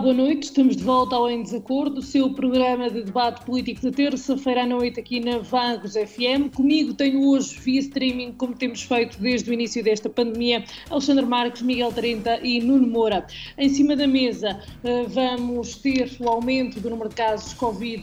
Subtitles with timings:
[0.00, 0.44] Boa noite.
[0.44, 4.66] Estamos de volta ao Em Desacordo, o seu programa de debate político de terça-feira à
[4.66, 6.54] noite aqui na Vagos FM.
[6.56, 11.60] Comigo tenho hoje via streaming, como temos feito desde o início desta pandemia, Alexandre Marques,
[11.60, 13.26] Miguel Trenta e Nuno Moura.
[13.58, 18.02] Em cima da mesa eh, vamos ter o aumento do número de casos Covid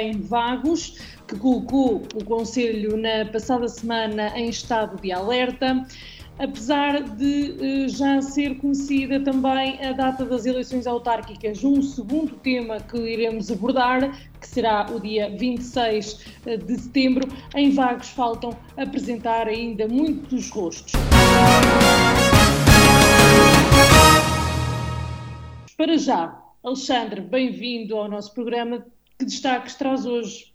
[0.00, 5.86] em Vagos, que colocou o Conselho na passada semana em estado de alerta
[6.38, 11.64] apesar de uh, já ser conhecida também a data das eleições autárquicas.
[11.64, 17.70] Um segundo tema que iremos abordar, que será o dia 26 eh, de setembro, em
[17.70, 20.92] Vagos faltam apresentar ainda muitos rostos.
[25.76, 28.84] Para já, Alexandre, bem-vindo ao nosso programa.
[29.18, 30.54] Que destaques traz hoje?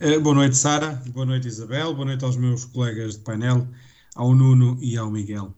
[0.00, 1.02] Uh, boa noite, Sara.
[1.08, 1.94] Boa noite, Isabel.
[1.94, 3.66] Boa noite aos meus colegas de painel
[4.14, 5.54] ao Nuno e ao Miguel.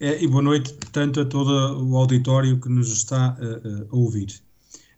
[0.00, 1.50] É, e boa noite, tanto a todo
[1.84, 3.36] o auditório que nos está
[3.90, 4.42] a ouvir.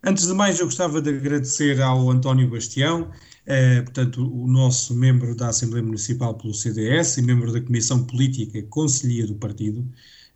[0.07, 3.11] Antes de mais, eu gostava de agradecer ao António Bastião,
[3.47, 8.63] eh, portanto, o nosso membro da Assembleia Municipal pelo CDS e membro da Comissão Política
[8.65, 9.83] Conselhia do Partido,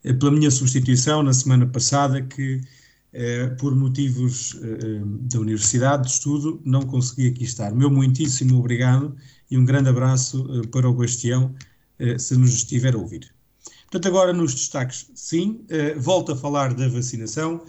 [0.04, 2.62] eh, pela minha substituição na semana passada, que
[3.12, 4.56] eh, por motivos
[5.22, 7.70] da Universidade de Estudo não consegui aqui estar.
[7.74, 9.14] Meu muitíssimo obrigado
[9.50, 11.58] e um grande abraço para o Bastião eh,
[12.18, 13.32] se nos estiver a ouvir.
[13.90, 17.64] Portanto, agora nos destaques, sim, eh, volto a falar da vacinação.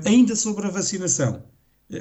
[0.06, 1.44] ainda sobre a vacinação,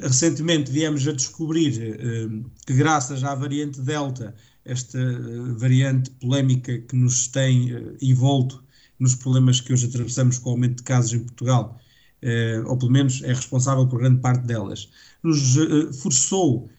[0.00, 6.96] Recentemente viemos a descobrir uh, que, graças à variante Delta, esta uh, variante polémica que
[6.96, 8.62] nos tem uh, envolto
[8.98, 11.80] nos problemas que hoje atravessamos com o aumento de casos em Portugal,
[12.66, 14.88] ou pelo menos é responsável por grande parte delas,
[15.24, 15.56] nos
[16.00, 16.70] forçou,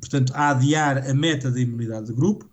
[0.00, 2.48] portanto, a adiar a meta da imunidade de grupo.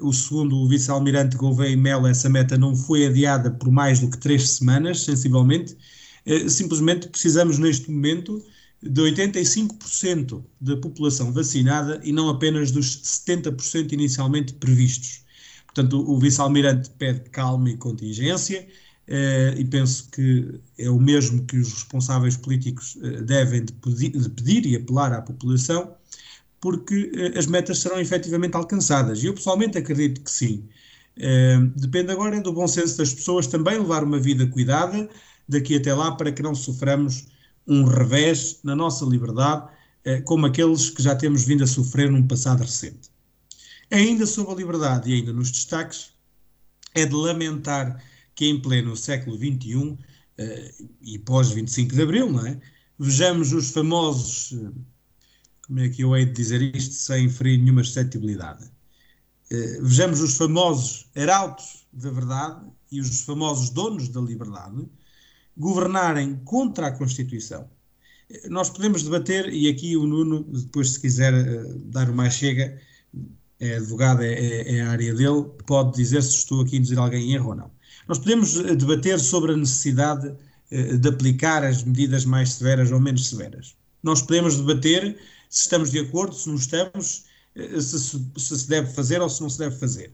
[0.00, 4.18] o segundo o vice-almirante Gouveia Melo, essa meta não foi adiada por mais do que
[4.18, 5.76] três semanas, sensivelmente.
[6.48, 8.40] simplesmente precisamos, neste momento,
[8.82, 15.22] de 85% da população vacinada e não apenas dos 70% inicialmente previstos.
[15.66, 18.66] Portanto, o vice-almirante pede calma e contingência,
[19.06, 24.10] eh, e penso que é o mesmo que os responsáveis políticos eh, devem de pedir,
[24.10, 25.94] de pedir, e apelar à população,
[26.60, 29.22] porque eh, as metas serão efetivamente alcançadas.
[29.22, 30.68] E eu pessoalmente acredito que sim.
[31.16, 35.08] Eh, depende agora do bom senso das pessoas também levar uma vida cuidada
[35.48, 37.26] daqui até lá para que não soframos
[37.66, 39.68] um revés na nossa liberdade,
[40.04, 43.10] eh, como aqueles que já temos vindo a sofrer num passado recente.
[43.90, 46.12] Ainda sobre a liberdade e ainda nos destaques,
[46.94, 48.02] é de lamentar
[48.34, 49.98] que em pleno século XXI
[50.38, 52.60] eh, e pós 25 de Abril, não é?
[52.98, 54.72] vejamos os famosos, eh,
[55.66, 58.70] como é que eu hei de dizer isto sem ferir nenhuma suscetibilidade,
[59.82, 64.88] vejamos os famosos arautos da verdade e os famosos donos da liberdade
[65.56, 67.68] governarem contra a Constituição.
[68.48, 72.80] Nós podemos debater, e aqui o Nuno, depois, se quiser uh, dar uma chega,
[73.60, 76.98] é advogado, é, é, é, a área dele, pode dizer se estou aqui a induzir
[76.98, 77.70] alguém em erro ou não.
[78.08, 82.98] Nós podemos eh, debater sobre a necessidade uh, de aplicar as medidas mais severas ou
[82.98, 83.76] menos severas.
[84.02, 85.16] Nós podemos debater
[85.48, 89.40] se estamos de acordo, se não estamos, eh, se, se, se deve fazer ou se
[89.40, 90.12] não se deve fazer.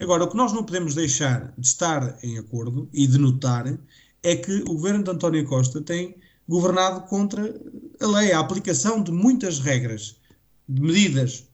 [0.00, 3.78] Agora, o que nós não podemos deixar de estar em acordo e de notar
[4.22, 6.16] é que o governo de António Costa tem
[6.48, 7.54] governado contra
[8.00, 10.16] a lei, a aplicação de muitas regras,
[10.68, 11.44] de medidas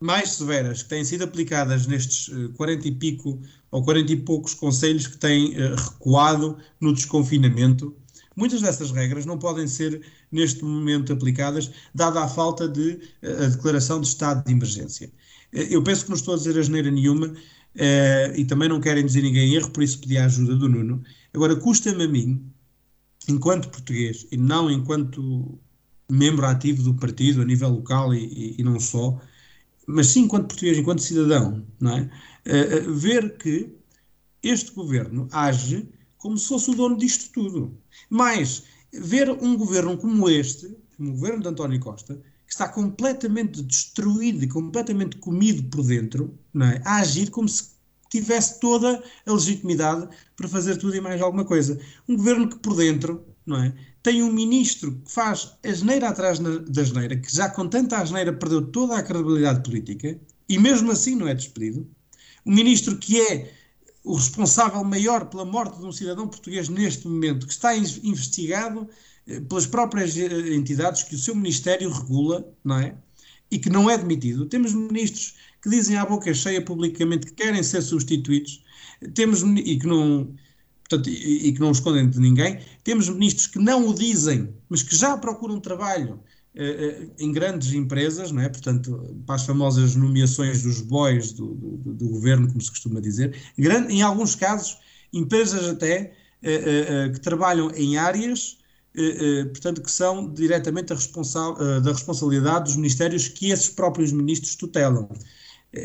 [0.00, 3.40] mais severas que têm sido aplicadas nestes 40 eh, e pico
[3.70, 7.96] ou 40 e poucos conselhos que têm eh, recuado no desconfinamento.
[8.36, 13.48] Muitas dessas regras não podem ser neste momento aplicadas, dada a falta de eh, a
[13.48, 15.10] declaração de estado de emergência.
[15.52, 17.32] Eu penso que não estou a dizer asneira nenhuma
[18.36, 21.00] e também não quero induzir ninguém erro, por isso pedi a ajuda do Nuno.
[21.34, 22.50] Agora, custa-me a mim,
[23.28, 25.58] enquanto português e não enquanto
[26.08, 29.20] membro ativo do partido a nível local e, e, e não só,
[29.86, 32.10] mas sim enquanto português, enquanto cidadão, não é?
[32.46, 33.74] Uh, uh, ver que
[34.42, 35.88] este governo age
[36.24, 37.78] como se fosse o dono disto tudo.
[38.08, 43.62] Mas ver um governo como este, como o governo de António Costa, que está completamente
[43.62, 46.80] destruído e completamente comido por dentro, não é?
[46.82, 47.73] a agir como se
[48.20, 51.78] tivesse toda a legitimidade para fazer tudo e mais alguma coisa.
[52.08, 53.74] Um governo que por dentro não é?
[54.02, 58.62] tem um ministro que faz asneira atrás da asneira, que já com tanta asneira perdeu
[58.66, 60.18] toda a credibilidade política
[60.48, 61.88] e mesmo assim não é despedido.
[62.44, 63.50] Um ministro que é
[64.04, 68.86] o responsável maior pela morte de um cidadão português neste momento, que está investigado
[69.26, 72.94] eh, pelas próprias eh, entidades que o seu ministério regula, não é?
[73.50, 74.44] E que não é demitido.
[74.44, 78.62] Temos ministros que dizem à boca cheia publicamente que querem ser substituídos.
[79.14, 80.34] Temos e que não
[80.86, 82.60] portanto, e, que não escondem de ninguém.
[82.84, 86.20] Temos ministros que não o dizem, mas que já procuram trabalho
[86.54, 88.48] eh, eh, em grandes empresas, não é?
[88.50, 93.34] portanto, para as famosas nomeações dos boys do, do, do governo, como se costuma dizer.
[93.58, 94.76] Grande, em alguns casos,
[95.14, 96.12] empresas até
[96.42, 98.58] eh, que trabalham em áreas,
[99.50, 105.08] portanto, que são diretamente responsa da responsabilidade dos ministérios que esses próprios ministros tutelam.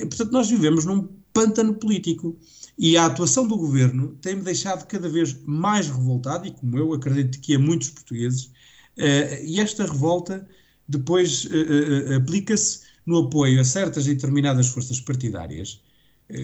[0.07, 2.37] Portanto, nós vivemos num pântano político.
[2.77, 7.39] E a atuação do governo tem-me deixado cada vez mais revoltado, e como eu acredito
[7.41, 10.47] que é muitos portugueses, uh, e esta revolta
[10.87, 15.81] depois uh, uh, aplica-se no apoio a certas e determinadas forças partidárias,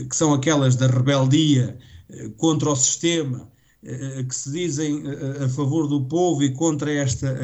[0.09, 1.77] que são aquelas da rebeldia
[2.37, 3.47] contra o sistema,
[4.27, 5.03] que se dizem
[5.43, 7.37] a favor do povo e contra esta,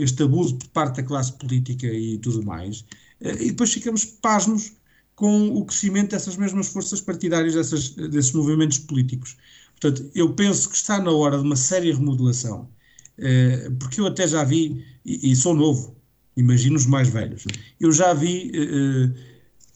[0.00, 2.84] este abuso por parte da classe política e tudo mais.
[3.20, 4.72] e depois ficamos pasmos
[5.20, 9.36] com o crescimento dessas mesmas forças partidárias, dessas, desses movimentos políticos.
[9.78, 12.70] Portanto, eu penso que está na hora de uma séria remodelação,
[13.18, 15.94] eh, porque eu até já vi, e, e, sou novo,
[16.38, 17.44] imagino os mais velhos,
[17.78, 19.10] eu já vi eh, eh,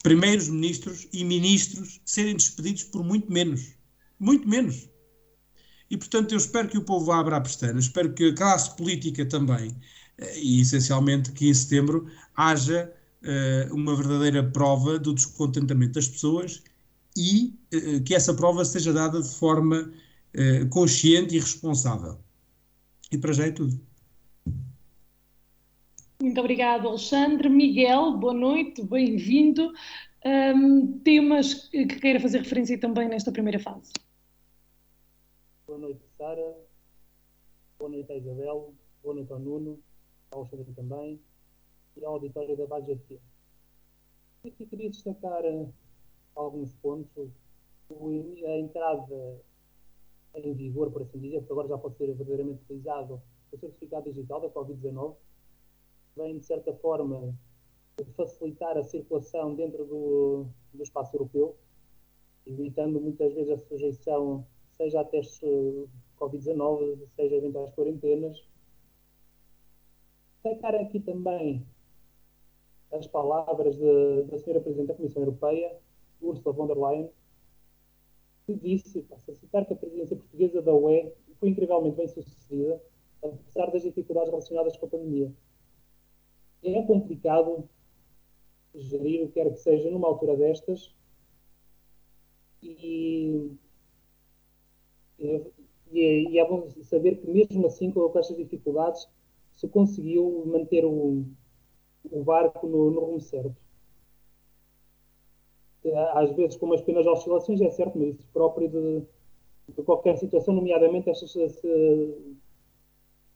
[0.01, 3.75] primeiros ministros e ministros serem despedidos por muito menos.
[4.19, 4.89] Muito menos.
[5.91, 9.23] E, portanto, eu espero que o povo abra a pestana, espero que a classe política
[9.23, 9.75] também,
[10.37, 12.91] e essencialmente que em setembro haja
[13.25, 16.63] uh, uma verdadeira prova do descontentamento das pessoas
[17.17, 19.91] e uh, que essa prova seja dada de forma
[20.35, 22.17] uh, consciente e responsável.
[23.11, 23.79] E para já é tudo.
[26.21, 27.49] Muito obrigado, Alexandre.
[27.49, 29.73] Miguel, boa noite, bem-vindo.
[30.25, 33.91] Um, temas que queira fazer referência também nesta primeira fase.
[35.67, 36.55] Boa noite, Sara.
[37.77, 38.73] Boa noite, Isabel.
[39.03, 39.79] Boa noite ao Nuno,
[40.31, 41.19] ao Alexandre também
[41.97, 43.21] e ao auditório da Base FM.
[44.45, 45.73] Aqui queria destacar uh,
[46.35, 47.31] alguns pontos.
[47.89, 49.39] A entrada
[50.33, 53.21] em vigor, por assim dizer, porque agora já pode ser verdadeiramente utilizado
[53.51, 55.15] o certificado digital da Covid-19,
[56.15, 57.33] vem, de certa forma,
[58.15, 61.55] facilitar a circulação dentro do, do espaço europeu,
[62.45, 65.87] evitando muitas vezes a sujeição, seja a testes eh,
[66.19, 68.43] Covid-19, seja eventuais quarentenas.
[70.43, 71.65] Destacar aqui também
[72.95, 75.75] as palavras de, da senhora Presidente da Comissão Europeia,
[76.21, 77.09] Ursula von der Leyen,
[78.45, 82.81] que disse, passo a citar, que a presidência portuguesa da UE foi incrivelmente bem sucedida,
[83.23, 85.31] apesar das dificuldades relacionadas com a pandemia.
[86.63, 87.67] É complicado
[88.73, 90.93] gerir o que quer que seja numa altura destas
[92.61, 93.51] e,
[95.19, 95.51] e,
[95.91, 99.07] e é bom saber que mesmo assim, com estas dificuldades,
[99.55, 101.25] se conseguiu manter o,
[102.11, 103.55] o barco no, no rumo certo.
[106.13, 109.03] Às vezes com umas pequenas oscilações, é certo, mas isso próprio de,
[109.75, 111.33] de qualquer situação, nomeadamente estas,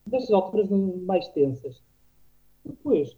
[0.05, 1.83] destas alturas mais tensas.
[2.65, 3.15] Depois,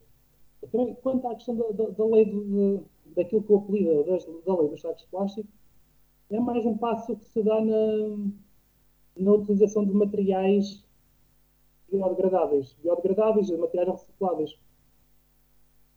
[0.69, 2.81] também, quanto à questão da, da, da lei de,
[3.15, 5.49] daquilo que eu apelido da, da lei dos sacos de plástico,
[6.29, 8.17] é mais um passo que se dá na,
[9.17, 10.83] na utilização de materiais
[11.91, 14.57] biodegradáveis, biodegradáveis materiais recicláveis.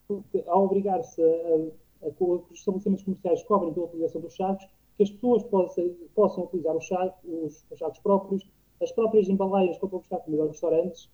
[0.07, 5.11] Porque, ao obrigar-se a, que os estabelecimentos comerciais cobrem pela utilização dos sacos, que as
[5.11, 8.49] pessoas possam, possam utilizar os, sacos, os, os próprios,
[8.83, 11.11] as próprias embalagens quando vão buscar comida aos restaurantes,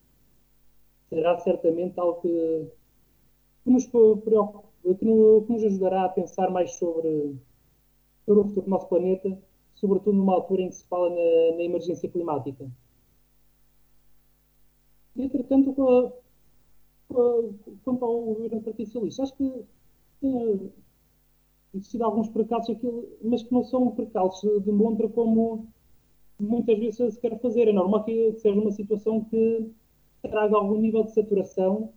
[1.08, 2.68] será certamente algo que,
[3.64, 7.36] que, nos, que, nos ajudará a pensar mais sobre,
[8.24, 9.38] sobre o futuro do nosso planeta,
[9.74, 12.70] sobretudo numa altura em que se fala na, na emergência climática.
[15.16, 15.74] Entretanto,
[17.84, 19.64] quanto ao governo Partido Socialista, acho que
[20.20, 20.72] tem
[21.74, 25.66] existido alguns percalços, aquilo, mas que não são percalços de montra como
[26.38, 27.68] muitas vezes se quer fazer.
[27.68, 29.70] É normal que seja uma situação que
[30.22, 31.92] traga algum nível de saturação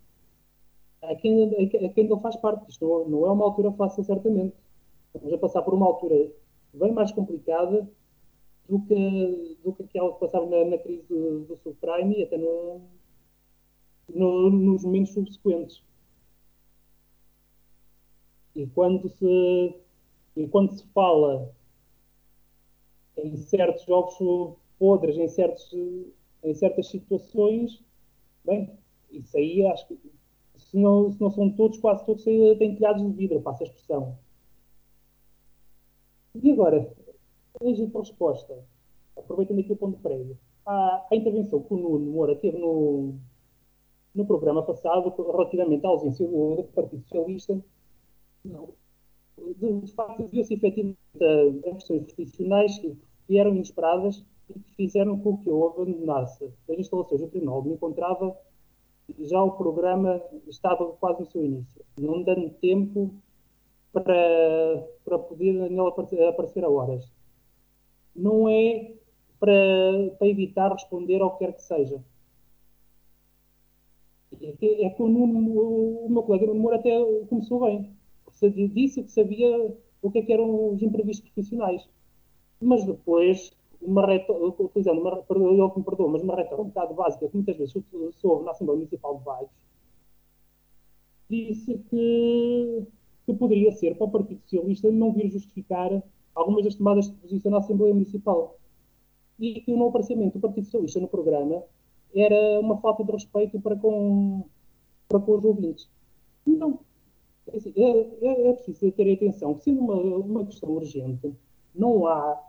[1.02, 2.70] a quem, a quem não faz parte.
[2.70, 4.56] Isto não, não é uma altura fácil, certamente.
[5.08, 6.32] Estamos a passar por uma altura
[6.74, 7.88] bem mais complicada
[8.68, 12.38] do que, do que aquela que passava na, na crise do, do subprime e até
[12.38, 12.82] no,
[14.10, 15.84] no, nos momentos subsequentes.
[18.56, 19.76] E quando se,
[20.36, 21.52] e quando se fala
[23.18, 25.72] em certos jogos podres, em, certos,
[26.44, 27.84] em certas situações,
[28.44, 28.72] bem,
[29.12, 30.00] isso aí acho que
[30.56, 34.18] se não, se não são todos, quase todos têm telhados de vidro, passa a expressão.
[36.36, 36.92] E agora,
[37.60, 38.58] a legítima resposta,
[39.16, 43.16] aproveitando aqui o ponto prévio, à, à intervenção que o Nuno Moura teve no,
[44.14, 47.64] no programa passado, relativamente à ausência do, do Partido Socialista,
[48.46, 50.98] de, de facto, viu-se efetivamente
[51.66, 57.22] as questões profissionais que vieram inesperadas e que fizeram com que eu abandonasse as instalações
[57.22, 58.38] do Tribunal me encontrava
[59.20, 63.14] já o programa estava quase no seu início, não dando tempo
[63.92, 65.70] para, para poder
[66.28, 67.12] aparecer a horas.
[68.16, 68.94] Não é
[69.40, 69.54] para,
[70.18, 72.04] para evitar responder ao que quer que seja.
[74.44, 76.92] É é que o, Nuno, o meu colega Nuno Moura até
[77.30, 77.96] começou bem.
[78.74, 81.88] Disse que sabia o que, é que eram os imprevistos profissionais.
[82.60, 86.94] Mas depois uma retórica, utilizando uma, ele que me perdoa, mas uma retórica um bocado
[86.94, 87.74] básica, que muitas vezes
[88.16, 89.50] soube na Assembleia Municipal de Baixo,
[91.30, 92.88] disse que,
[93.26, 96.04] que poderia ser para o Partido Socialista não vir justificar
[96.36, 98.58] algumas das tomadas de posição na Assembleia Municipal.
[99.40, 101.64] E que o não aparecimento do Partido Socialista no programa
[102.16, 104.44] era uma falta de respeito para com,
[105.08, 105.90] para com os ouvintes.
[106.46, 106.80] Não.
[107.48, 111.34] É, assim, é, é, é preciso ter atenção sendo uma, uma questão urgente,
[111.76, 112.42] não há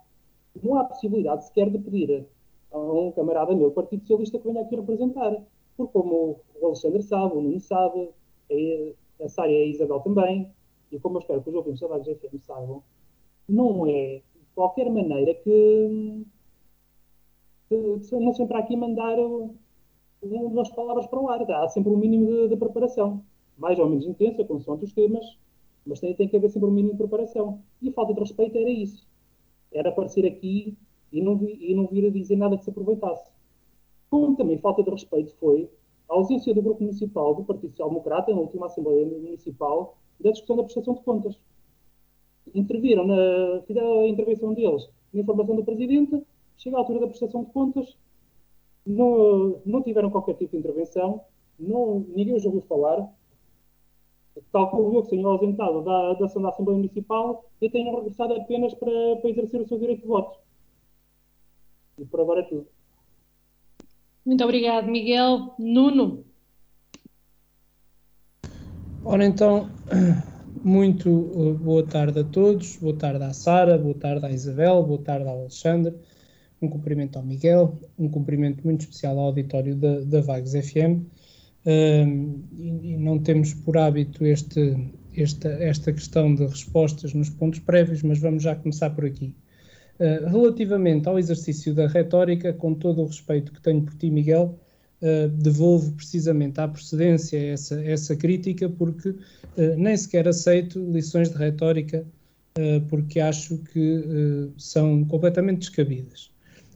[0.63, 2.27] não há possibilidade sequer de pedir
[2.71, 5.43] a um camarada meu, Partido Socialista, que venha aqui representar.
[5.77, 8.11] Porque, como o Alexandre sabe, o Nuno sabe,
[9.21, 10.51] a Sária e a Isabel também,
[10.93, 12.07] e como eu espero que os ouvintes da Vagos
[12.43, 12.83] saibam,
[13.49, 16.25] não é de qualquer maneira que,
[17.75, 19.17] que, não sempre aqui mandar
[20.23, 21.51] umas palavras para o ar.
[21.51, 23.23] Há sempre um mínimo de, de preparação,
[23.59, 25.25] mais ou menos intensa, consoante os temas,
[25.87, 27.61] mas tem, tem que haver sempre um mínimo de preparação.
[27.83, 29.07] E a falta de respeito era isso
[29.75, 30.77] era aparecer aqui
[31.13, 33.31] e não, e não vir a dizer nada que se aproveitasse.
[34.09, 35.69] Como também falta de respeito foi
[36.09, 40.57] a ausência do Grupo Municipal do Partido Social Democrata, na última Assembleia Municipal, da discussão
[40.57, 41.39] da prestação de contas.
[42.55, 46.23] Interviram, na, fizeram a intervenção deles na informação do Presidente,
[46.57, 47.97] chega à altura da prestação de contas,
[48.87, 51.23] não, não tiveram qualquer tipo de intervenção,
[51.59, 53.09] não, ninguém os ouviu falar,
[54.53, 58.75] calculo eu que tenham ausentado da, da ação da Assembleia Municipal e tenham regressado apenas
[58.75, 60.39] para, para exercer o seu direito de voto.
[61.99, 62.67] E por agora é tudo.
[64.25, 65.55] Muito obrigado, Miguel.
[65.59, 66.25] Nuno.
[69.05, 69.69] Ora então,
[70.65, 75.03] muito uh, boa tarde a todos, boa tarde à Sara, boa tarde à Isabel, boa
[75.03, 75.95] tarde ao Alexandre,
[76.65, 81.05] um cumprimento ao Miguel, um cumprimento muito especial ao auditório da, da Vagos FM
[81.67, 84.77] e, e, não temos por hábito este,
[85.17, 89.35] esta, esta questão de respostas nos pontos prévios, mas vamos já começar por aqui.
[89.99, 94.59] Uh, relativamente ao exercício da retórica, com todo o respeito que tenho por ti, Miguel,
[95.01, 101.37] uh, devolvo precisamente à procedência essa, essa crítica, porque uh, nem sequer aceito lições de
[101.37, 102.05] retórica,
[102.89, 106.31] porque acho que são completamente descabidas.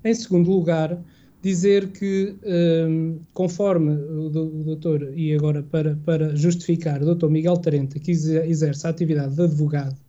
[0.08, 0.98] Em segundo lugar,
[1.42, 7.98] dizer que, um, conforme o, doutor, e agora para, para justificar, o doutor Miguel Tarenta,
[7.98, 10.00] que exerce a atividade de advogado,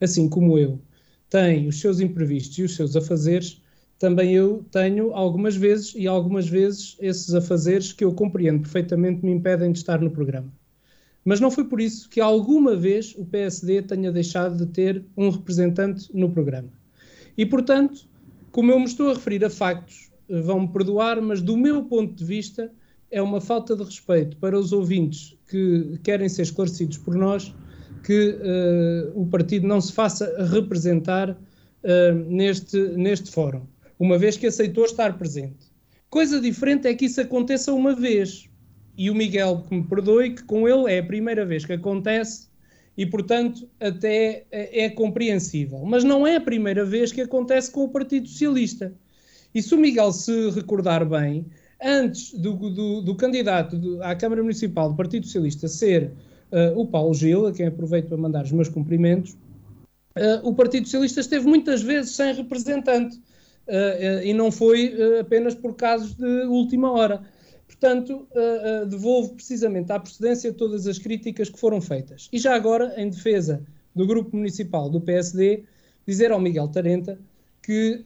[0.00, 0.80] assim como eu,
[1.28, 3.60] tem os seus imprevistos e os seus afazeres,
[3.98, 9.32] também eu tenho algumas vezes, e algumas vezes esses afazeres que eu compreendo perfeitamente me
[9.32, 10.52] impedem de estar no programa.
[11.24, 15.28] Mas não foi por isso que alguma vez o PSD tenha deixado de ter um
[15.28, 16.68] representante no programa.
[17.36, 18.08] E, portanto,
[18.50, 22.24] como eu me estou a referir a factos vão-me perdoar, mas do meu ponto de
[22.24, 22.70] vista,
[23.10, 27.52] é uma falta de respeito para os ouvintes que querem ser esclarecidos por nós
[28.04, 33.62] que uh, o partido não se faça representar uh, neste, neste fórum,
[33.98, 35.70] uma vez que aceitou estar presente.
[36.08, 38.48] Coisa diferente é que isso aconteça uma vez.
[38.96, 42.49] E o Miguel, que me perdoe, que com ele é a primeira vez que acontece
[43.00, 45.82] e, portanto, até é, é compreensível.
[45.86, 48.92] Mas não é a primeira vez que acontece com o Partido Socialista.
[49.54, 51.46] E se o Miguel se recordar bem,
[51.82, 56.12] antes do, do, do candidato à Câmara Municipal do Partido Socialista ser
[56.52, 59.32] uh, o Paulo Gil, a quem aproveito para mandar os meus cumprimentos,
[60.18, 65.74] uh, o Partido Socialista esteve muitas vezes sem representante uh, e não foi apenas por
[65.74, 67.22] casos de última hora.
[67.80, 68.28] Portanto,
[68.90, 72.28] devolvo precisamente à procedência todas as críticas que foram feitas.
[72.30, 73.64] E já agora, em defesa
[73.96, 75.64] do Grupo Municipal do PSD,
[76.06, 77.18] dizer ao Miguel Tarenta
[77.62, 78.04] que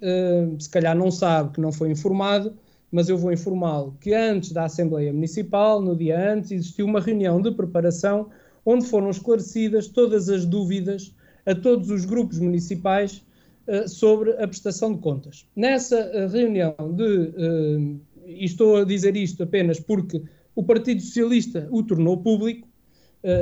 [0.60, 2.54] se calhar não sabe, que não foi informado,
[2.94, 7.42] mas eu vou informá-lo que antes da Assembleia Municipal, no dia antes, existiu uma reunião
[7.42, 8.30] de preparação
[8.64, 11.12] onde foram esclarecidas todas as dúvidas
[11.44, 13.24] a todos os grupos municipais
[13.66, 15.46] uh, sobre a prestação de contas.
[15.54, 20.22] Nessa uh, reunião de, uh, e estou a dizer isto apenas porque
[20.54, 22.68] o Partido Socialista o tornou público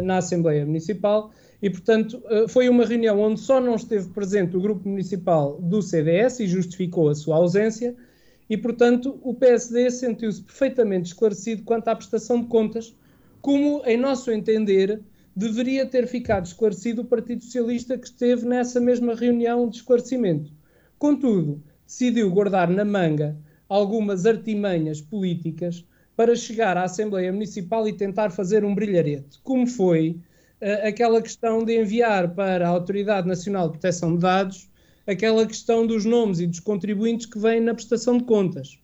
[0.05, 4.89] na Assembleia Municipal, e, portanto, foi uma reunião onde só não esteve presente o grupo
[4.89, 7.95] municipal do CDS e justificou a sua ausência,
[8.49, 12.95] e, portanto, o PSD sentiu-se perfeitamente esclarecido quanto à prestação de contas,
[13.41, 15.01] como, em nosso entender,
[15.35, 20.53] deveria ter ficado esclarecido o Partido Socialista que esteve nessa mesma reunião de esclarecimento.
[20.99, 23.37] Contudo, decidiu guardar na manga
[23.73, 30.11] algumas artimanhas políticas para chegar à Assembleia Municipal e tentar fazer um brilharete, como foi
[30.61, 34.69] uh, aquela questão de enviar para a Autoridade Nacional de Proteção de Dados
[35.07, 38.79] aquela questão dos nomes e dos contribuintes que vêm na prestação de contas.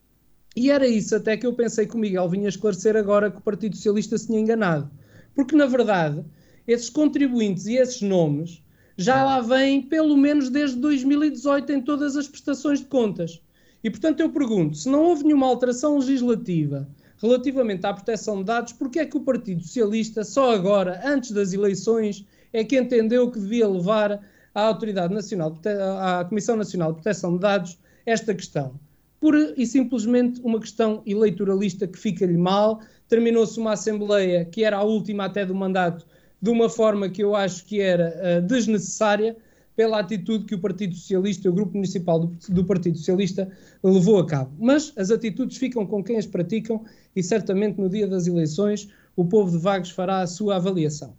[0.56, 3.42] E era isso até que eu pensei que o Miguel vinha esclarecer agora que o
[3.42, 4.90] Partido Socialista se tinha enganado.
[5.34, 6.24] Porque, na verdade,
[6.66, 8.62] esses contribuintes e esses nomes
[8.96, 13.40] já lá vêm pelo menos desde 2018 em todas as prestações de contas.
[13.82, 16.88] E, portanto, eu pergunto, se não houve nenhuma alteração legislativa
[17.20, 21.52] relativamente à proteção de dados, porque é que o Partido Socialista, só agora, antes das
[21.52, 24.20] eleições, é que entendeu que devia levar
[24.54, 25.58] à Autoridade Nacional,
[26.00, 28.78] à Comissão Nacional de Proteção de Dados esta questão.
[29.20, 32.80] Pura e simplesmente uma questão eleitoralista que fica-lhe mal.
[33.08, 36.06] Terminou-se uma Assembleia que era a última até do mandato,
[36.40, 39.36] de uma forma que eu acho que era uh, desnecessária
[39.78, 43.48] pela atitude que o Partido Socialista, o Grupo Municipal do, do, Partido Socialista,
[43.80, 44.50] levou a cabo.
[44.58, 46.82] Mas as atitudes ficam com quem as praticam
[47.14, 51.14] e certamente no dia das eleições o povo de Vagos fará a sua avaliação.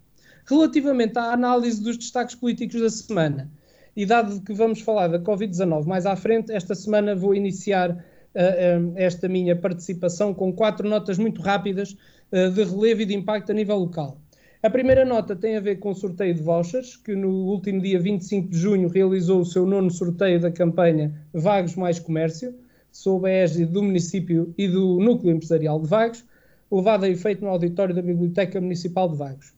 [0.46, 3.50] Relativamente à análise dos destaques políticos da semana,
[3.96, 8.94] e dado que vamos falar da Covid-19 mais à frente, esta semana vou iniciar uh,
[8.98, 11.96] esta minha participação com quatro notas muito rápidas
[12.34, 14.18] uh, de relevo e de impacto a nível local.
[14.62, 17.98] A primeira nota tem a ver com o sorteio de vouchers, que no último dia
[17.98, 22.54] 25 de junho realizou o seu nono sorteio da campanha Vagos Mais Comércio,
[22.92, 26.26] sob a égide do município e do Núcleo Empresarial de Vagos,
[26.70, 29.54] levado a efeito no auditório da Biblioteca Municipal de Vagos.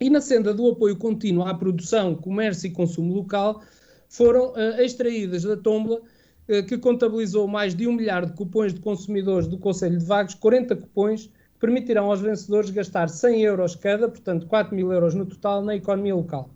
[0.00, 3.62] E na senda do apoio contínuo à produção, comércio e consumo local,
[4.08, 6.00] foram uh, extraídas da tombola,
[6.48, 10.34] uh, que contabilizou mais de um milhar de cupões de consumidores do Conselho de Vagos,
[10.34, 11.30] 40 cupões,
[11.64, 16.14] permitirão aos vencedores gastar 100 euros cada, portanto 4 mil euros no total, na economia
[16.14, 16.50] local.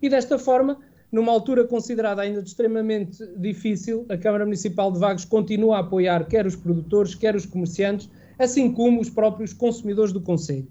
[0.00, 0.78] E desta forma,
[1.10, 6.46] numa altura considerada ainda extremamente difícil, a Câmara Municipal de Vagos continua a apoiar quer
[6.46, 10.68] os produtores, quer os comerciantes, assim como os próprios consumidores do Conselho.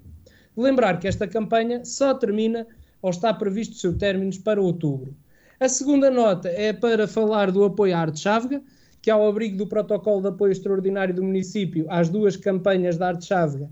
[0.56, 2.65] Lembrar que esta campanha só termina
[3.01, 5.13] ou está previsto seu término para outubro.
[5.60, 8.62] A segunda nota é para falar do apoio à Arte Chávega,
[9.01, 13.25] que ao abrigo do protocolo de apoio extraordinário do município às duas campanhas da Arte
[13.25, 13.69] Chávega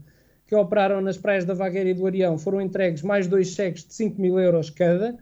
[0.50, 3.94] que operaram nas praias da Vagueira e do Arião, foram entregues mais dois cheques de
[3.94, 5.16] 5 mil euros cada,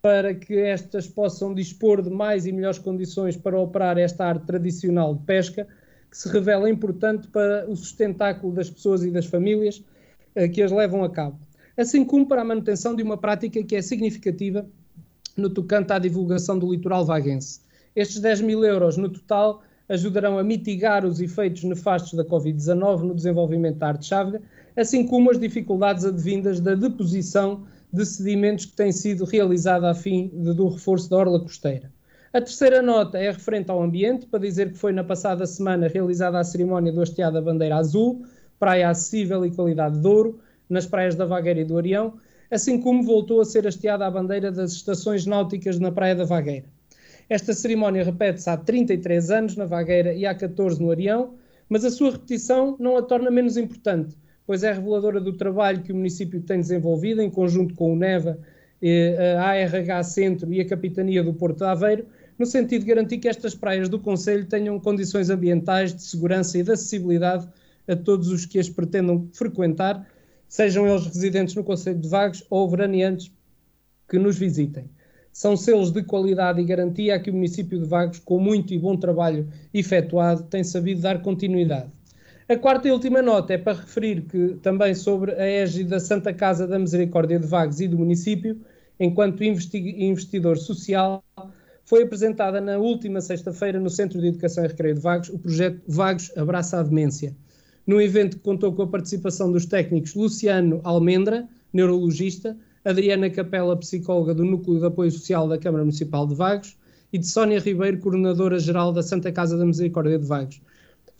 [0.00, 5.16] para que estas possam dispor de mais e melhores condições para operar esta arte tradicional
[5.16, 5.66] de pesca,
[6.08, 9.82] que se revela importante para o sustentáculo das pessoas e das famílias,
[10.36, 11.40] eh, que as levam a cabo.
[11.76, 14.64] Assim como para a manutenção de uma prática que é significativa
[15.36, 17.62] no tocante à divulgação do litoral vaguense.
[17.96, 23.14] Estes 10 mil euros no total ajudarão a mitigar os efeitos nefastos da Covid-19 no
[23.14, 24.40] desenvolvimento da arte chávega,
[24.78, 30.28] assim como as dificuldades advindas da deposição de sedimentos que tem sido realizada a fim
[30.32, 31.90] de, do reforço da orla costeira.
[32.32, 36.38] A terceira nota é referente ao ambiente, para dizer que foi na passada semana realizada
[36.38, 38.24] a cerimónia do hasteado da bandeira azul,
[38.58, 40.38] praia acessível e qualidade de ouro,
[40.68, 42.14] nas praias da Vagueira e do Arião,
[42.48, 46.66] assim como voltou a ser hasteada a bandeira das estações náuticas na Praia da Vagueira.
[47.28, 51.34] Esta cerimónia repete-se há 33 anos na Vagueira e há 14 no Arião,
[51.68, 54.16] mas a sua repetição não a torna menos importante,
[54.48, 58.38] pois é reveladora do trabalho que o município tem desenvolvido em conjunto com o NEVA,
[59.38, 62.06] a ARH Centro e a Capitania do Porto de Aveiro,
[62.38, 66.62] no sentido de garantir que estas praias do Conselho tenham condições ambientais de segurança e
[66.62, 67.46] de acessibilidade
[67.86, 70.08] a todos os que as pretendam frequentar,
[70.48, 73.30] sejam eles residentes no Conselho de Vagos ou veraneantes
[74.08, 74.86] que nos visitem.
[75.30, 78.78] São selos de qualidade e garantia a que o município de Vagos, com muito e
[78.78, 81.97] bom trabalho efetuado, tem sabido dar continuidade.
[82.50, 86.32] A quarta e última nota é para referir que também sobre a égide da Santa
[86.32, 88.58] Casa da Misericórdia de Vagos e do município,
[88.98, 91.22] enquanto investidor social,
[91.84, 95.82] foi apresentada na última sexta-feira no Centro de Educação e Recreio de Vagos o projeto
[95.86, 97.36] Vagos Abraça a Demência.
[97.86, 104.32] No evento que contou com a participação dos técnicos Luciano Almendra, neurologista, Adriana Capela, psicóloga
[104.32, 106.78] do Núcleo de Apoio Social da Câmara Municipal de Vagos,
[107.12, 110.62] e de Sónia Ribeiro, coordenadora-geral da Santa Casa da Misericórdia de Vagos.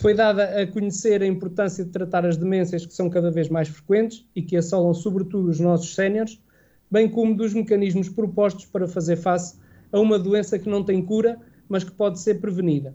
[0.01, 3.67] Foi dada a conhecer a importância de tratar as demências que são cada vez mais
[3.67, 6.41] frequentes e que assolam sobretudo os nossos séniores,
[6.89, 9.59] bem como dos mecanismos propostos para fazer face
[9.91, 11.37] a uma doença que não tem cura,
[11.69, 12.95] mas que pode ser prevenida.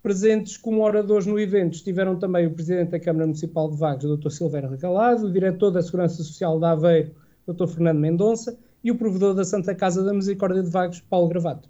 [0.00, 4.30] Presentes como oradores no evento estiveram também o Presidente da Câmara Municipal de Vagos, Dr.
[4.30, 7.10] Silveira Recalado, o Diretor da Segurança Social da Aveiro,
[7.44, 7.66] Dr.
[7.66, 11.68] Fernando Mendonça, e o Provedor da Santa Casa da Misericórdia de Vagos, Paulo Gravato.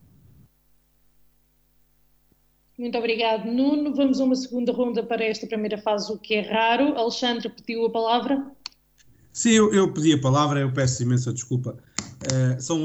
[2.79, 3.95] Muito obrigado, Nuno.
[3.95, 6.97] Vamos a uma segunda ronda para esta primeira fase, o que é raro.
[6.97, 8.51] Alexandre pediu a palavra.
[9.33, 11.77] Sim, eu, eu pedi a palavra, eu peço imensa desculpa.
[12.23, 12.83] Uh, são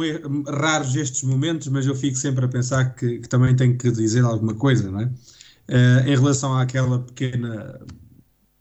[0.48, 4.24] raros estes momentos, mas eu fico sempre a pensar que, que também tenho que dizer
[4.24, 5.06] alguma coisa, não é?
[5.06, 7.80] Uh, em relação àquela pequena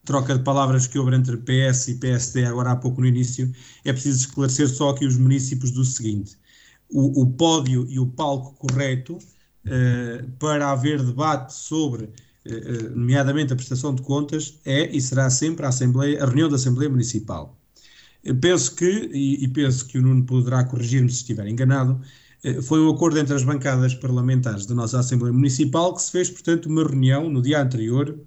[0.04, 3.52] troca de palavras que houve entre PS e PSD agora há pouco no início,
[3.84, 6.36] é preciso esclarecer só aqui os municípios do seguinte:
[6.88, 9.18] o, o pódio e o palco correto
[10.38, 15.68] para haver debate sobre, uh, nomeadamente a prestação de contas, é e será sempre a,
[15.68, 17.56] Assembleia, a reunião da Assembleia Municipal.
[18.40, 21.98] Penso que, e, penso que o Nuno poderá corrigir-me se estiver enganado,
[22.62, 26.66] foi um acordo entre as bancadas parlamentares da nossa Assembleia Municipal que se fez, portanto,
[26.66, 28.18] uma reunião no dia anterior,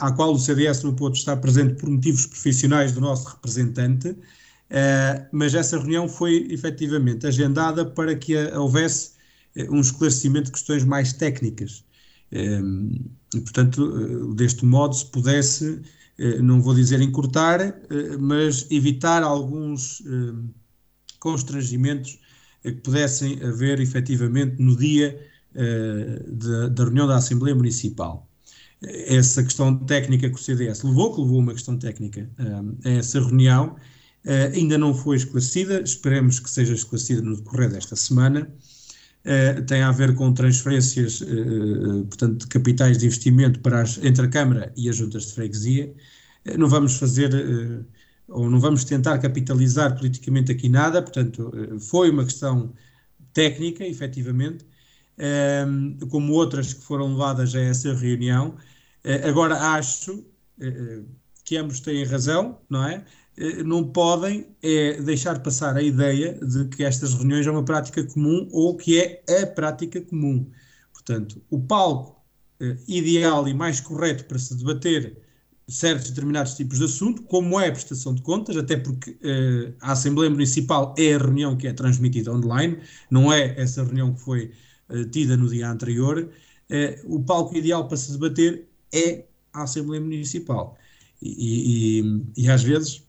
[0.00, 4.16] à qual o CDS não pôde estar presente por motivos profissionais do nosso representante,
[5.30, 9.19] mas essa reunião foi efetivamente agendada para que houvesse eh,
[9.70, 11.84] um esclarecimento de questões mais técnicas.
[12.32, 12.92] Ehm,
[13.34, 15.82] e, portanto, eh, deste modo, se pudesse,
[16.18, 17.80] eh, não vou dizer encurtar,
[18.20, 20.48] mas evitar alguns ehm,
[21.18, 22.18] constrangimentos
[22.62, 25.18] que pudessem haver efetivamente no dia
[26.72, 28.28] da reunião da Assembleia Municipal.
[28.82, 33.20] Essa questão técnica que o CDS levou, que levou uma questão técnica ehm, a essa
[33.20, 33.76] reunião,
[34.54, 38.48] ainda não foi esclarecida, esperemos que seja esclarecida no decorrer desta semana.
[39.24, 44.24] Uh, tem a ver com transferências, uh, portanto, de capitais de investimento para as, entre
[44.24, 45.94] a Câmara e as juntas de freguesia.
[46.58, 47.30] Não vamos fazer,
[48.26, 52.72] ou não vamos tentar capitalizar politicamente aqui nada, portanto, foi uma questão
[53.34, 54.64] técnica, efetivamente,
[56.08, 58.56] como outras que foram levadas a essa reunião.
[59.22, 60.24] agora, acho
[61.44, 63.04] que ambos têm razão, não é?
[63.40, 68.04] Eh, não podem é, deixar passar a ideia de que estas reuniões é uma prática
[68.04, 70.46] comum ou que é a prática comum.
[70.92, 72.22] Portanto, o palco
[72.60, 75.16] eh, ideal e mais correto para se debater
[75.70, 79.92] certos determinados tipos de assunto, como é a prestação de contas, até porque eh, a
[79.92, 82.78] Assembleia Municipal é a reunião que é transmitida online,
[83.10, 84.52] não é essa reunião que foi
[84.90, 86.28] eh, tida no dia anterior.
[86.68, 90.76] Eh, o palco ideal para se debater é a Assembleia Municipal.
[91.22, 93.02] E, e, e às vezes